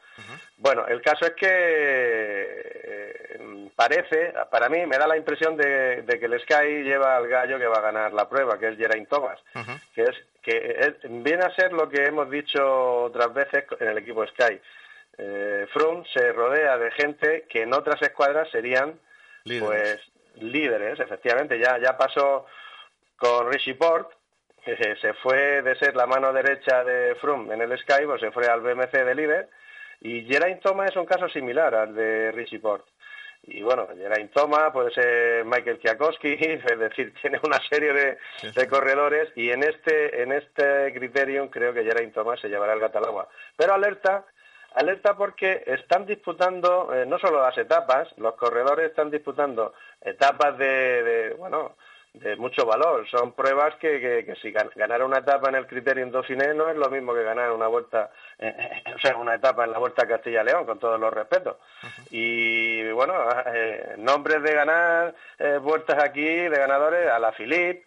[0.57, 3.39] Bueno, el caso es que eh,
[3.75, 7.67] parece, para mí me da la impresión de, que el Sky lleva al gallo que
[7.67, 9.39] va a ganar la prueba, que es Geraint Thomas,
[9.95, 14.25] que es que viene a ser lo que hemos dicho otras veces en el equipo
[14.25, 14.59] Sky.
[15.17, 18.99] Eh, Froome se rodea de gente que en otras escuadras serían
[19.43, 19.67] líderes.
[19.67, 21.59] pues líderes, efectivamente.
[21.59, 22.47] Ya, ya pasó
[23.17, 24.09] con Rishi Port,
[24.65, 28.45] se fue de ser la mano derecha de Froome en el Sky, pues se fue
[28.47, 29.49] al BMC de líder.
[30.01, 32.85] Y Geraint Thomas es un caso similar al de Richie Port.
[33.43, 39.29] Y bueno, Geraint Thomas puede ser Michael Kwiatkowski, es decir, tiene una serie de, corredores
[39.35, 43.05] y en este en este criterium creo que Geraint Thomas se llevará el gato al
[43.05, 43.27] agua.
[43.57, 44.25] Pero alerta,
[44.75, 51.03] alerta porque están disputando eh, no solo las etapas, los corredores están disputando etapas de,
[51.03, 51.75] de bueno,
[52.13, 53.07] de mucho valor.
[53.09, 56.75] Son pruebas que, que, si ganar una etapa en el criterio en Dauphiné no es
[56.75, 60.03] lo mismo que ganar una vuelta, eh, eh, o sea, una etapa en la Vuelta
[60.03, 61.57] a Castilla-León, con todos los respetos.
[62.09, 63.13] Y bueno,
[63.53, 65.15] eh, nombres de ganar
[65.61, 67.85] vueltas aquí, de ganadores, a la Philippe,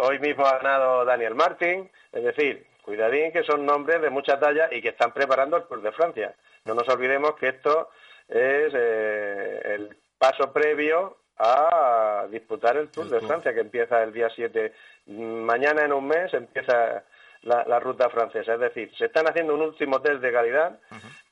[0.00, 4.68] hoy mismo ha ganado Daniel Martin, es decir, cuidadín que son nombres de mucha talla
[4.70, 6.34] y que están preparando el Tour de Francia.
[6.64, 7.90] No nos olvidemos que esto
[8.28, 14.72] es el paso previo a disputar el Tour de Francia, que empieza el día 7.
[15.06, 17.02] Mañana en un mes empieza
[17.42, 18.54] la, ruta francesa.
[18.54, 20.78] Es decir, se están haciendo un último test de calidad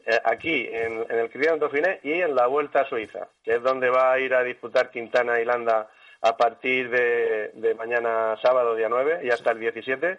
[0.07, 3.91] eh, aquí, en, el Cristiano Dauphiné y en la Vuelta a Suiza, que es donde
[3.91, 5.91] va a ir a disputar Quintana y Landa
[6.23, 10.19] a partir de, mañana sábado, día 9, y hasta el 17.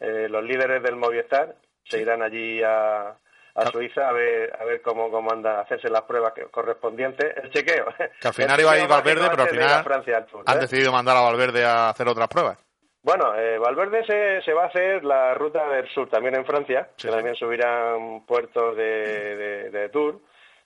[0.00, 1.54] Eh, los líderes del Movistar
[1.84, 3.14] se irán allí a,
[3.58, 7.50] a Suiza a ver, a ver cómo, cómo anda a hacerse las pruebas correspondientes, el
[7.50, 7.86] chequeo.
[8.20, 9.84] Que al final iba a ir Valverde, pero al final
[10.46, 10.60] han ¿eh?
[10.60, 12.58] decidido mandar a Valverde a hacer otras pruebas.
[13.02, 16.88] Bueno, eh, Valverde se, se, va a hacer la ruta del sur también en Francia,
[16.96, 20.20] que también subirán puertos de, de, Tour.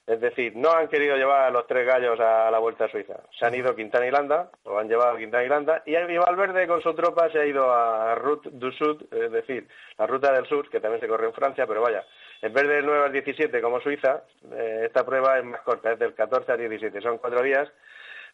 [0.05, 3.20] Es decir, no han querido llevar a los tres gallos a la Vuelta a Suiza.
[3.38, 6.66] Se han ido Quintana y Landa, o han llevado a Quintana y Landa, y Valverde
[6.66, 10.47] con su tropa se ha ido a Route du Sud, es decir, la ruta del
[10.47, 12.05] sur, que también se corre en Francia, pero vaya,
[12.43, 15.99] en vez del 9 al 17 como Suiza, eh, esta prueba es más corta, es
[15.99, 17.70] del 14 al 17, son cuatro días,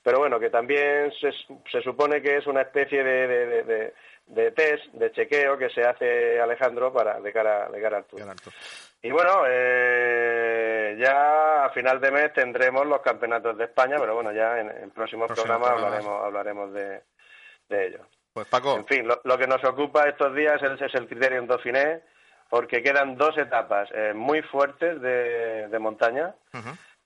[0.03, 3.93] pero bueno, que también se, supone que es una especie de,
[4.27, 8.23] de, test, de chequeo que se hace Alejandro para de cara, de cara al Tour.
[9.03, 14.33] Y bueno, eh, ya a final de mes tendremos los campeonatos de España, pero bueno,
[14.33, 17.03] ya en, el próximos programas hablaremos, hablaremos de,
[17.69, 18.07] de ello.
[18.33, 18.77] Pues Paco.
[18.77, 22.03] En fin, lo, que nos ocupa estos días es, es el criterio en Dauphiné
[22.49, 26.35] porque quedan dos etapas eh, muy fuertes de, montaña,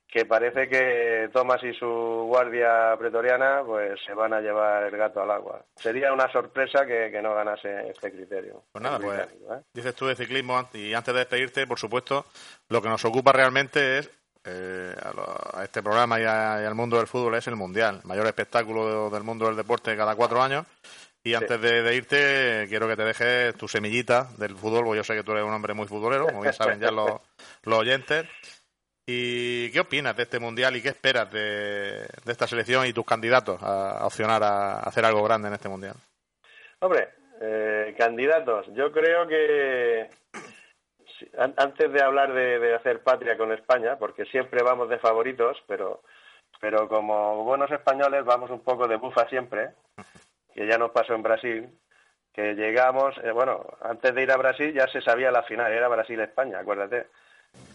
[0.07, 5.23] que parece que Thomas y su guardia pretoriana pues se van a llevar el gato
[5.23, 5.65] al agua.
[5.75, 8.65] Sería una sorpresa que, no ganase este criterio.
[8.73, 9.63] Pues nada, pues ¿eh?
[9.73, 12.27] dices tú de ciclismo y antes de despedirte, por supuesto,
[12.69, 14.11] lo que nos ocupa realmente es
[14.45, 19.23] eh, a, este programa y, al mundo del fútbol es el Mundial, mayor espectáculo del
[19.23, 20.67] mundo del deporte cada cuatro años
[21.25, 25.15] y antes de, irte, quiero que te dejes tu semillita del fútbol, porque yo sé
[25.15, 27.21] que tú eres un hombre muy futbolero, como bien saben ya los,
[27.67, 28.27] oyentes.
[29.07, 33.61] ¿Y qué opinas de este mundial y qué esperas de, esta selección y tus candidatos
[33.63, 35.95] a, opcionar a, hacer algo grande en este mundial?
[36.81, 37.11] Hombre,
[37.41, 40.09] eh, candidatos, yo creo que
[41.37, 46.03] antes de hablar de, de, hacer patria con España, porque siempre vamos de favoritos, pero,
[46.61, 49.71] pero como buenos españoles vamos un poco de bufa siempre
[50.55, 51.69] que ya nos pasó en Brasil,
[52.33, 55.89] que llegamos, eh, bueno, antes de ir a Brasil ya se sabía la final, era
[55.89, 57.07] Brasil-España, acuérdate.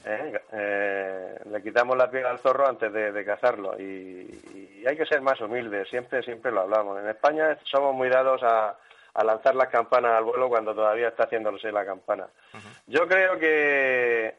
[0.05, 0.41] ¿Eh?
[0.53, 5.39] Eh, le quitamos la piel al zorro antes de, cazarlo y, hay que ser más
[5.41, 6.99] humildes, siempre, siempre lo hablamos.
[6.99, 8.77] En España somos muy dados a,
[9.23, 12.27] lanzar las campanas al vuelo cuando todavía está haciéndose la campana.
[12.85, 14.35] Yo creo que,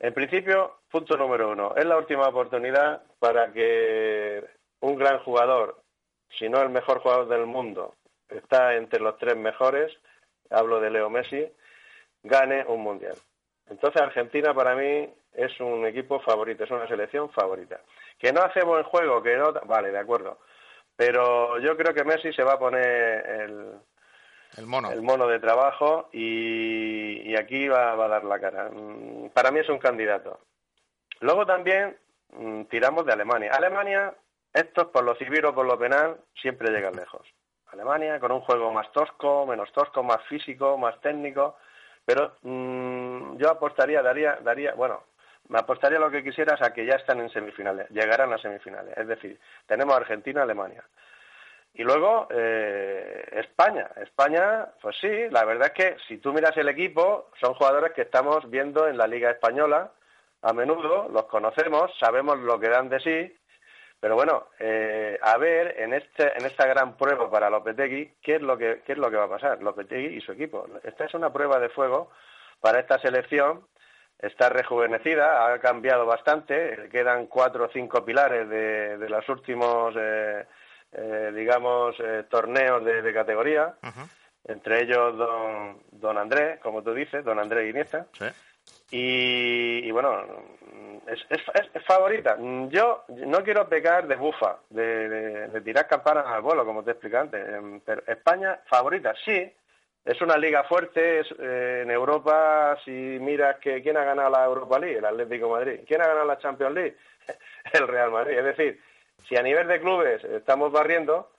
[0.00, 4.44] en principio, punto número uno, es la última oportunidad para que
[4.80, 5.83] un gran jugador
[6.30, 7.94] si no el mejor jugador del mundo,
[8.28, 9.92] está entre los tres mejores,
[10.50, 11.46] hablo de Leo Messi,
[12.22, 13.16] gane un mundial.
[13.68, 17.80] Entonces Argentina para mí es un equipo favorito, es una selección favorita.
[18.18, 19.52] Que no hace buen juego, que no...
[19.52, 20.38] Vale, de acuerdo.
[20.96, 23.72] Pero yo creo que Messi se va a poner el,
[24.56, 24.92] el mono.
[24.92, 28.70] El mono de trabajo y, aquí va, a dar la cara.
[28.70, 30.38] Mm, para mí es un candidato.
[31.20, 31.96] Luego también
[32.30, 33.50] mm, tiramos de Alemania.
[33.52, 34.14] Alemania,
[34.54, 37.26] estos por lo civil o por lo penal, siempre llegan lejos.
[37.66, 41.56] Alemania con un juego más tosco, menos tosco, más físico, más técnico,
[42.04, 45.02] pero mm, yo apostaría, daría, daría, bueno,
[45.48, 48.96] me apostaría lo que quisieras a que ya están en semifinales, llegarán a semifinales.
[48.96, 50.84] Es decir, tenemos Argentina, Alemania.
[51.74, 53.90] Y luego eh, España.
[53.96, 58.02] España, pues sí, la verdad es que si tú miras el equipo, son jugadores que
[58.02, 59.90] estamos viendo en la Liga Española
[60.42, 63.36] a menudo, los conocemos, sabemos lo que dan de sí,
[64.04, 68.42] pero bueno, eh, a ver en, este, en esta gran prueba para Lopetegui, ¿qué es,
[68.42, 69.62] lo que, ¿qué es lo que va a pasar?
[69.62, 70.66] Lopetegui y su equipo.
[70.82, 72.10] Esta es una prueba de fuego
[72.60, 73.66] para esta selección
[74.18, 80.44] está rejuvenecida, ha cambiado bastante, quedan cuatro o cinco pilares de, de los últimos, eh,
[80.92, 81.96] eh, digamos,
[82.28, 83.74] torneos de, categoría,
[84.44, 88.06] entre ellos don, don Andrés, como tú dices, don Andrés Iniesta.
[88.90, 90.22] Y, bueno,
[91.06, 92.36] es, es, favorita.
[92.68, 97.16] Yo no quiero pecar de bufa, de, de tirar campanas al vuelo, como te expliqué
[97.16, 99.52] antes, em, pero España favorita, sí,
[100.04, 102.78] es una liga fuerte eh, en Europa.
[102.84, 105.80] Si miras que quién ha ganado la Europa League, el Atlético Madrid.
[105.86, 106.96] ¿Quién ha ganado la Champions League?
[107.72, 108.38] el Real Madrid.
[108.38, 108.80] Es decir,
[109.28, 111.30] si a nivel de clubes estamos barriendo,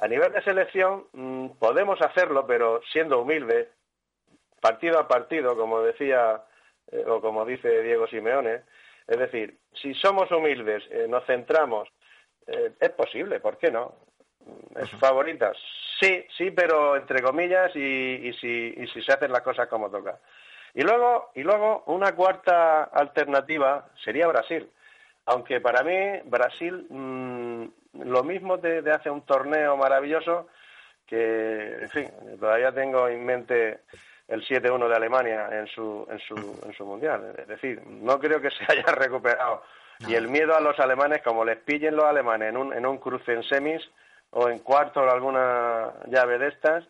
[0.00, 3.68] a nivel de selección mm, podemos hacerlo, pero siendo humildes,
[4.60, 6.42] partido a partido, como decía
[6.90, 8.62] eh, o como dice Diego Simeone.
[9.06, 11.88] Es decir, si somos humildes, eh, nos centramos,
[12.44, 13.94] es posible, ¿por qué no?
[14.74, 15.52] ¿Es favorita?
[16.00, 20.18] Sí, sí, pero entre comillas y, si, y si se hacen las cosas como toca.
[20.74, 24.68] Y luego, y luego una cuarta alternativa sería Brasil.
[25.26, 27.64] Aunque para mí Brasil mm,
[28.04, 30.48] lo mismo de, hace un torneo maravilloso
[31.06, 32.10] que, en fin,
[32.40, 33.80] todavía tengo en mente
[34.32, 36.34] el 7-1 de Alemania en su, en, su,
[36.64, 37.34] en su mundial.
[37.36, 39.62] Es decir, no creo que se haya recuperado.
[40.08, 42.98] Y el miedo a los alemanes, como les pillen los alemanes en un, en un
[42.98, 43.82] cruce en semis,
[44.30, 46.84] o en cuarto o alguna llave de estas,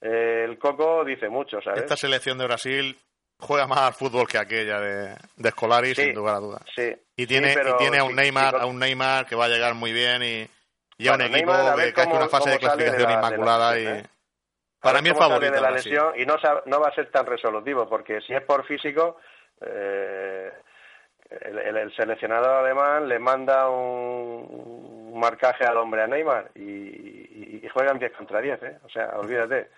[0.00, 1.82] eh, el Coco dice mucho, ¿sabes?
[1.82, 2.98] Esta selección de Brasil
[3.38, 6.62] juega más al fútbol que aquella de, de sin lugar a dudas.
[6.74, 6.90] Sí.
[7.14, 9.92] Y tiene, y tiene a un Neymar, a un Neymar que va a llegar muy
[9.92, 10.48] bien y,
[10.96, 14.02] y a un equipo que, ha hecho una fase de clasificación inmaculada y.
[14.80, 15.52] para mí es favorito.
[15.52, 16.36] De la lesión y no,
[16.66, 19.18] no va a ser tan resolutivo porque si es por físico
[19.60, 20.50] eh,
[21.30, 27.98] el, el, seleccionador alemán le manda un, marcaje al hombre a Neymar y, y, juegan
[27.98, 28.78] 10 contra 10, ¿eh?
[28.84, 29.70] O sea, olvídate.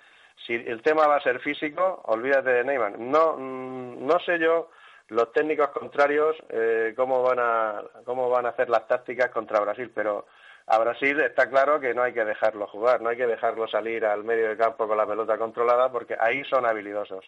[0.47, 2.99] Si el tema va a ser físico, olvídate de Neymar.
[2.99, 4.71] No, mm, no sé yo
[5.09, 9.91] los técnicos contrarios eh, cómo van a cómo van a hacer las tácticas contra Brasil,
[9.95, 10.27] pero
[10.73, 14.07] a Brasil está claro que no hay que dejarlo jugar, no hay que dejarlo salir
[14.07, 17.27] al medio del campo con la pelota controlada porque ahí son habilidosos.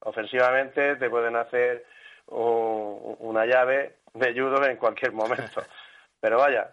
[0.00, 1.86] Ofensivamente te pueden hacer
[2.26, 5.62] una llave de judo en cualquier momento.
[6.20, 6.70] Pero vaya,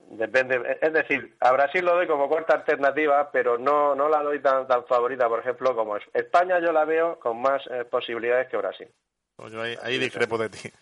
[0.00, 0.78] depende.
[0.80, 4.66] Es decir, a Brasil lo doy como cuarta alternativa, pero no, no la doy tan,
[4.66, 6.02] tan favorita, por ejemplo, como es.
[6.12, 8.88] España yo la veo con más eh, posibilidades que Brasil.
[9.36, 10.72] Pues yo ahí, discrepo de ti.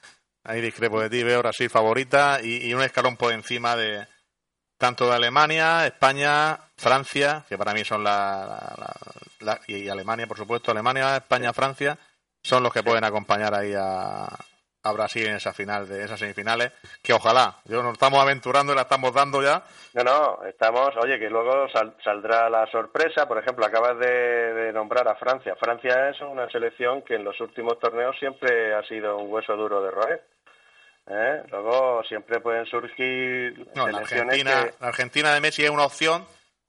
[0.42, 4.06] Ahí discrepo de ti, veo Brasil favorita y, un escalón por encima de
[4.80, 8.96] tanto de Alemania, España, Francia, que para mí son la,
[9.66, 11.98] y Alemania, por supuesto, Alemania, España, Francia
[12.42, 14.26] son los que pueden acompañar ahí a,
[14.82, 18.76] a Brasil en esa final de esas semifinales, que ojalá, yo nos estamos aventurando y
[18.76, 19.62] la estamos dando ya.
[19.92, 21.68] No, no, estamos, oye, que luego
[22.02, 25.56] saldrá la sorpresa, por ejemplo, acabas de, nombrar a Francia.
[25.56, 29.82] Francia es una selección que en los últimos torneos siempre ha sido un hueso duro
[29.82, 30.24] de roer.
[31.10, 31.42] ¿Eh?
[31.50, 36.24] Luego siempre pueden surgir no, la Argentina, la Argentina de Messi es una opción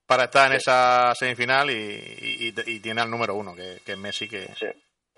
[0.05, 4.27] para estar en esa semifinal y, y, tiene al número uno, que, que es Messi,
[4.27, 4.47] que...
[4.55, 4.67] Sí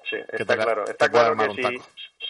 [0.10, 0.86] Sí, está claro.
[0.86, 1.82] Está claro que si,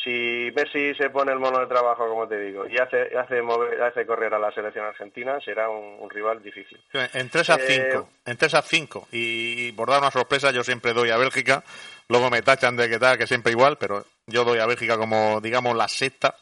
[0.04, 3.82] si, Messi se pone el mono de trabajo, como te digo, y hace, hace, mover,
[3.82, 6.80] hace correr a la selección argentina, será un, rival difícil.
[6.92, 9.08] En 3 a 5, eh, en 3 a 5.
[9.12, 11.64] Y, por dar una sorpresa, yo siempre doy a Bélgica.
[12.10, 15.42] Luego me tachan de que tal, que siempre igual, pero yo doy a Bélgica como,
[15.42, 16.36] digamos, la sexta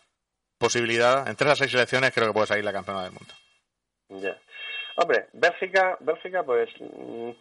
[0.62, 1.28] posibilidad.
[1.28, 3.34] En 3 a 6 selecciones creo que puede salir la campeona del mundo.
[4.10, 4.38] Ya.
[4.96, 7.32] Hombre, Bélgica, Bélgica pues mm,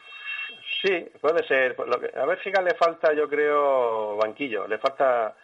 [0.83, 1.77] Sí, puede ser.
[2.17, 4.67] A Bélgica le falta, yo creo, banquillo.
[4.67, 5.37] Le falta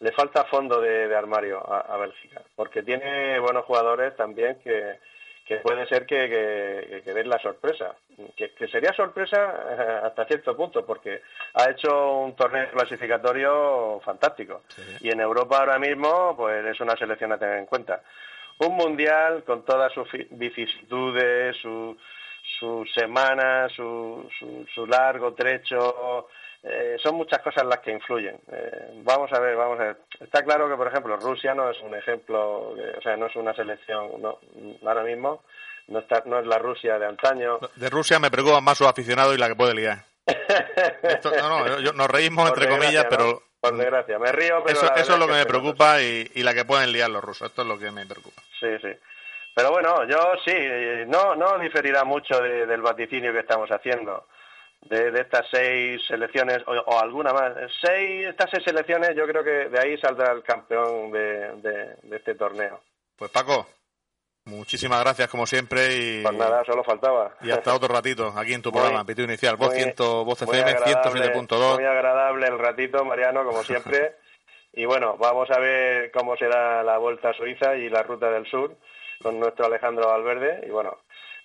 [0.00, 5.00] le falta fondo de, armario a, Bélgica, porque tiene buenos jugadores también que,
[5.48, 7.94] que puede ser que, que, den la sorpresa.
[8.36, 11.22] Que, sería sorpresa eh, hasta cierto punto, porque
[11.54, 14.60] ha hecho un torneo clasificatorio fantástico.
[15.00, 18.02] Y en Europa ahora mismo, pues es una selección a tener en cuenta.
[18.58, 21.96] Un mundial con todas sus vicisitudes, su
[22.58, 24.28] su semana, su,
[24.74, 26.28] su, largo trecho,
[26.62, 28.36] eh, son muchas cosas las que influyen.
[28.50, 29.96] Eh, vamos a ver, vamos a ver.
[30.20, 33.54] Está claro que, por ejemplo, Rusia no es un ejemplo, o sea, no es una
[33.54, 34.38] selección, no,
[34.86, 35.42] ahora mismo
[35.88, 37.58] no, está, no es la Rusia de antaño.
[37.76, 39.98] De Rusia me preocupan más sus aficionados y la que puede liar.
[41.24, 43.42] no, no, nos reímos entre comillas, pero...
[43.60, 44.78] Por desgracia, me río, pero...
[44.78, 47.48] Eso, eso es lo que me preocupa y, y la que pueden liar los rusos,
[47.48, 48.40] esto es lo que me preocupa.
[48.60, 48.90] Sí, sí.
[49.58, 50.54] Pero bueno, yo sí,
[51.08, 54.28] no, no diferirá mucho del vaticinio que estamos haciendo.
[54.82, 57.54] De, estas seis selecciones, o, alguna más.
[57.82, 62.36] Seis, estas seis selecciones, yo creo que de ahí saldrá el campeón de, de, este
[62.36, 62.82] torneo.
[63.16, 63.66] Pues Paco,
[64.44, 66.22] muchísimas gracias como siempre y...
[66.22, 67.34] Pues nada, solo faltaba.
[67.40, 71.74] Y hasta otro ratito aquí en tu programa, Pito Inicial, voz, ciento, voz FM 107.2.
[71.74, 74.18] Muy agradable el ratito, Mariano, como siempre.
[74.74, 78.46] y bueno, vamos a ver cómo será la Vuelta a Suiza y la Ruta del
[78.46, 78.76] Sur
[79.22, 80.98] con nuestro Alejandro Valverde y bueno,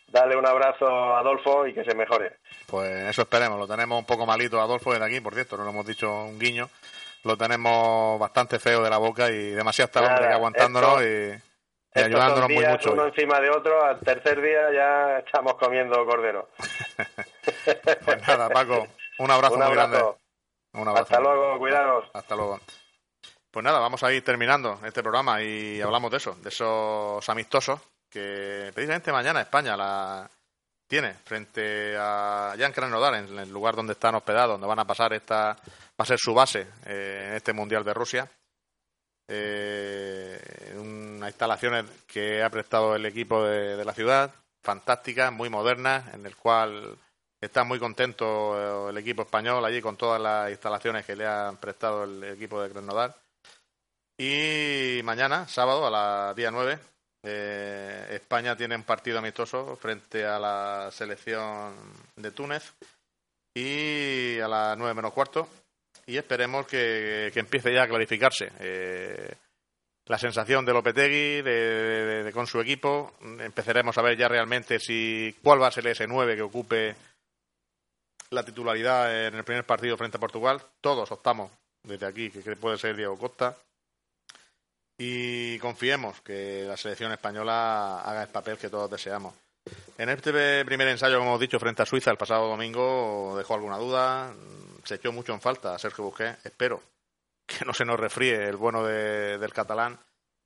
[0.07, 2.37] dale un abrazo a Adolfo y que se mejore.
[2.67, 5.71] Pues eso esperemos, lo tenemos un poco malito Adolfo desde aquí, por cierto, no lo
[5.71, 6.69] hemos dicho un guiño,
[7.23, 11.33] lo tenemos bastante feo de la boca y demasiado está aguantándonos y,
[11.95, 12.93] ayudándonos muy mucho.
[12.93, 16.49] Uno encima de otro, al tercer día ya estamos comiendo cordero.
[18.05, 18.87] pues nada, Paco,
[19.19, 20.03] un abrazo, muy grande.
[20.73, 21.03] Un abrazo.
[21.03, 22.05] Hasta luego, cuidados.
[22.13, 22.59] Hasta luego.
[23.53, 27.79] Pues nada, vamos a ir terminando este programa y hablamos de eso, de esos amistosos
[28.09, 30.27] que precisamente mañana España la
[30.87, 35.13] tiene frente a Jan Krasnodar, en el lugar donde están hospedados, donde van a pasar
[35.13, 38.27] esta, va a ser su base eh, en este Mundial de Rusia.
[39.27, 46.25] Eh, unas instalaciones que ha prestado el equipo de, la ciudad, fantásticas, muy modernas, en
[46.25, 46.97] el cual
[47.39, 52.05] está muy contento el equipo español allí con todas las instalaciones que le han prestado
[52.05, 53.22] el equipo de Krasnodar.
[54.17, 56.77] Y mañana, sábado, a la día 9,
[57.23, 61.73] eh, España tiene un partido amistoso frente a la selección
[62.15, 62.73] de Túnez
[63.55, 65.47] y a las 9 menos cuarto.
[66.05, 69.33] Y esperemos que, empiece ya a clarificarse eh,
[70.05, 73.13] la sensación de Lopetegui de, con su equipo.
[73.21, 76.95] Empezaremos a ver ya realmente si cuál va a ser ese 9 que ocupe
[78.29, 80.61] la titularidad en el primer partido frente a Portugal.
[80.81, 83.57] Todos optamos desde aquí que puede ser Diego Costa
[84.97, 89.33] y confiemos que la selección española haga el papel que todos deseamos.
[89.97, 93.77] En este primer ensayo, como hemos dicho, frente a Suiza el pasado domingo, dejó alguna
[93.77, 94.33] duda,
[94.83, 96.45] se echó mucho en falta a Sergio Busquets.
[96.45, 96.81] Espero
[97.45, 99.97] que no se nos refríe el bueno del catalán,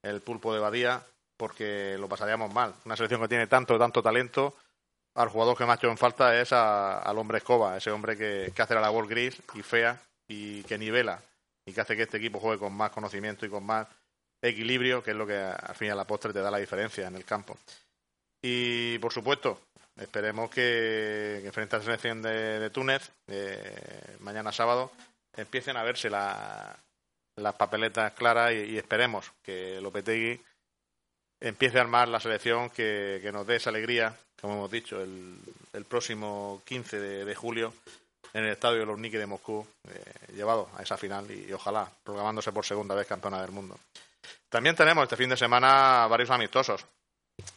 [0.04, 1.04] el pulpo de Badía,
[1.38, 2.76] porque lo pasaríamos mal.
[2.86, 4.56] Una selección que tiene tanto, tanto talento,
[5.16, 8.52] al jugador que más ha hecho en falta es al hombre escoba, ese hombre que,
[8.56, 11.20] que hace la labor gris y fea y que nivela
[11.66, 13.88] y que hace que este equipo juegue con más conocimiento y con más
[14.42, 17.08] equilibrio, que es lo que al fin y a la postre te da la diferencia
[17.08, 17.58] en el campo.
[18.42, 19.62] Y por supuesto,
[20.00, 24.92] esperemos que, frente a la selección de, Túnez, eh, mañana sábado,
[25.36, 30.40] empiecen a verse las papeletas claras y, esperemos que Lopetegui
[31.40, 35.40] empiece a armar la selección que, nos dé esa alegría, como hemos dicho, el,
[35.88, 37.74] próximo 15 de, julio
[38.34, 41.90] en el estadio de los Nike de Moscú, eh, llevado a esa final y, ojalá
[42.04, 43.80] programándose por segunda vez campeona del mundo.
[44.50, 46.86] También tenemos este fin de semana varios amistosos.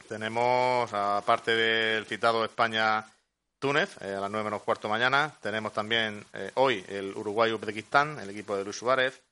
[0.09, 6.51] Tenemos, aparte del citado España-Túnez, eh, a las nueve menos cuarto mañana, tenemos también eh,
[6.55, 9.23] hoy el Uruguay-Uzbekistán, el equipo de Luis Suárez.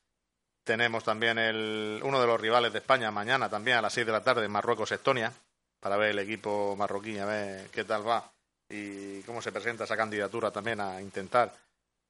[0.63, 4.11] Tenemos también el, uno de los rivales de España mañana también a las seis de
[4.11, 5.31] la tarde, Marruecos-Estonia,
[5.79, 8.31] para ver el equipo marroquí, a ver qué tal va
[8.69, 11.53] y cómo se presenta esa candidatura también a intentar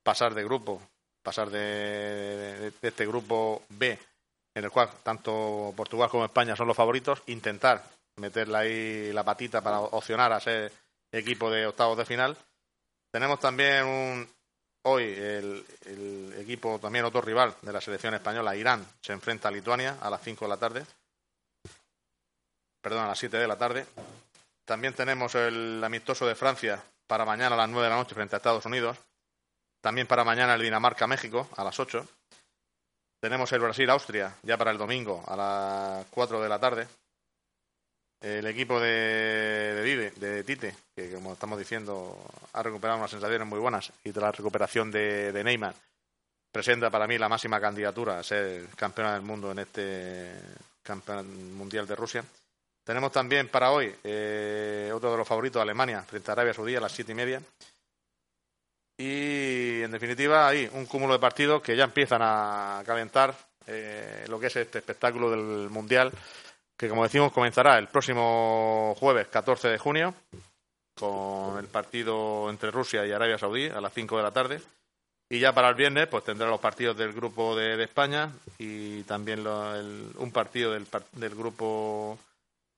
[0.04, 0.82] pasar de grupo,
[1.24, 3.98] pasar de este grupo B
[4.54, 7.84] en el cual tanto Portugal como España son los favoritos, intentar
[8.18, 10.72] meterle ahí la patita para opcionar a ser
[11.12, 12.38] equipo de octavos de final.
[13.12, 14.30] Tenemos también un,
[14.84, 19.98] hoy el, equipo, también otro rival de la selección española, Irán, se enfrenta a Lituania
[20.02, 20.86] a las 5 de la tarde.
[22.82, 23.86] Perdón, a las 7 de la tarde.
[24.66, 28.36] También tenemos el amistoso de Francia para mañana a las 9 de la noche frente
[28.36, 28.98] a Estados Unidos.
[29.82, 32.08] También para mañana el Dinamarca-México a las 8.
[33.20, 36.88] Tenemos el Brasil-Austria ya para el domingo a las 4 de la tarde.
[38.22, 42.18] El equipo de, de, Tite, que como estamos diciendo
[42.54, 45.74] ha recuperado unas sensaciones muy buenas y de la recuperación de, Neymar,
[46.52, 50.34] presenta para mí la máxima candidatura a ser campeona del mundo en este
[50.84, 52.24] campeón mundial de Rusia.
[52.84, 56.82] Tenemos también para hoy eh, otro de los favoritos, Alemania, frente a Arabia Saudí a
[56.82, 57.42] las siete y media.
[59.00, 63.34] Y en definitiva, hay un cúmulo de partidos que ya empiezan a calentar
[63.66, 66.12] eh, lo que es este espectáculo del Mundial,
[66.76, 70.14] que como decimos comenzará el próximo jueves 14 de junio
[70.96, 74.62] con el partido entre Rusia y Arabia Saudí a las 5 de la tarde.
[75.30, 79.48] Y ya para el viernes, pues tendrá los partidos del grupo de, España y también
[79.48, 82.20] un partido del, del grupo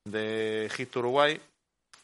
[0.05, 1.41] de Egipto-Uruguay.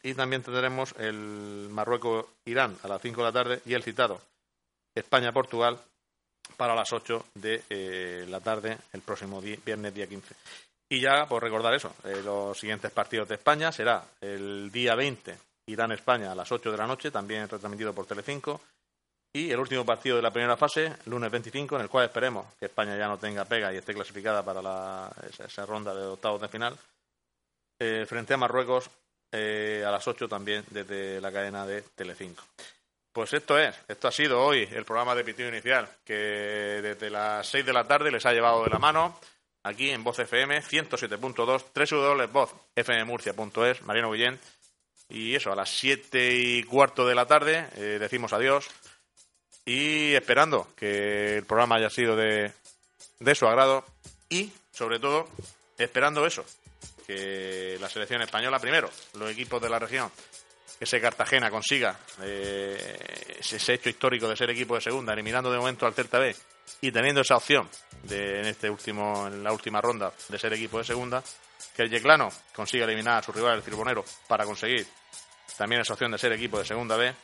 [0.02, 4.20] Y también tendremos el Marruecos-Irán a las 5 de la tarde y el citado
[4.94, 5.78] España-Portugal
[6.56, 10.34] para las 8 de eh, la tarde el próximo viernes día 15.
[10.90, 15.36] Y ya, por recordar eso, eh, los siguientes partidos de España será el día 20
[15.66, 18.60] Irán-España a las 8 de la noche, también retransmitido por Telecinco.
[19.32, 22.64] Y el último partido de la primera fase, lunes 25, en el cual esperemos que
[22.66, 26.78] España ya no tenga pega y esté clasificada para esa, ronda de octavos de final,
[27.78, 28.90] eh, frente a Marruecos
[29.32, 32.44] eh, a las 8 también desde la cadena de Telecinco.
[33.12, 37.46] Pues esto es, esto ha sido hoy el programa de pitido inicial, que desde las
[37.48, 39.18] 6 de la tarde les ha llevado de la mano
[39.64, 44.38] aquí en Voz FM 107.2, www.fmmurcia.es, Mariano Guillén.
[45.08, 48.68] Y eso, a las 7 y cuarto de la tarde eh, decimos adiós
[49.64, 52.52] y esperando que el programa haya sido de,
[53.18, 53.84] de su agrado
[54.28, 55.28] y, sobre todo,
[55.78, 56.44] esperando eso,
[57.08, 60.12] que la selección española, primero, los equipos de la región,
[60.78, 65.56] que ese Cartagena consiga eh, ese hecho histórico de ser equipo de segunda, eliminando de
[65.56, 66.36] momento al Celta B
[66.82, 67.66] y teniendo esa opción
[68.02, 71.24] de en este último en la última ronda de ser equipo de segunda
[71.74, 74.86] que el Yeclano consiga eliminar a su rival el Cirbonero para conseguir
[75.56, 77.14] también esa opción de ser equipo de segunda B.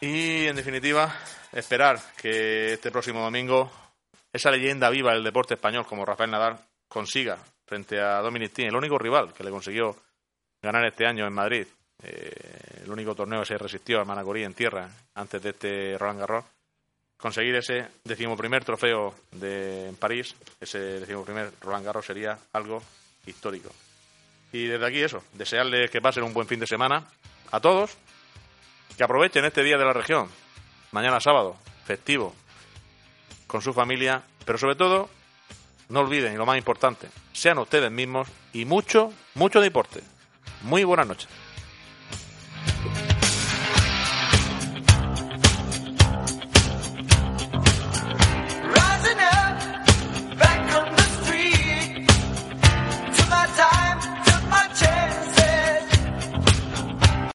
[0.00, 1.14] Y en definitiva
[1.52, 3.70] esperar que este próximo domingo
[4.32, 6.58] esa leyenda viva del deporte español como Rafael Nadal
[6.88, 9.96] consiga frente a Dominic Thiem, el único rival que le consiguió
[10.62, 11.66] ganar este año en Madrid,
[12.02, 16.20] eh, el único torneo que se resistió a Manacorí en tierra antes de este Roland
[16.20, 16.44] Garros,
[17.16, 22.82] conseguir ese decimoprimer trofeo de, en París, ese decimoprimer Roland Garros sería algo
[23.26, 23.70] histórico.
[24.52, 27.04] Y desde aquí eso, desearles que pasen un buen fin de semana
[27.50, 27.96] a todos,
[28.96, 30.28] que aprovechen este día de la región,
[30.92, 32.34] mañana sábado, festivo,
[33.46, 35.08] con su familia, pero sobre todo,
[35.88, 40.00] no olviden, y lo más importante, sean ustedes mismos y mucho, mucho deporte.
[40.62, 41.28] Muy buenas noches.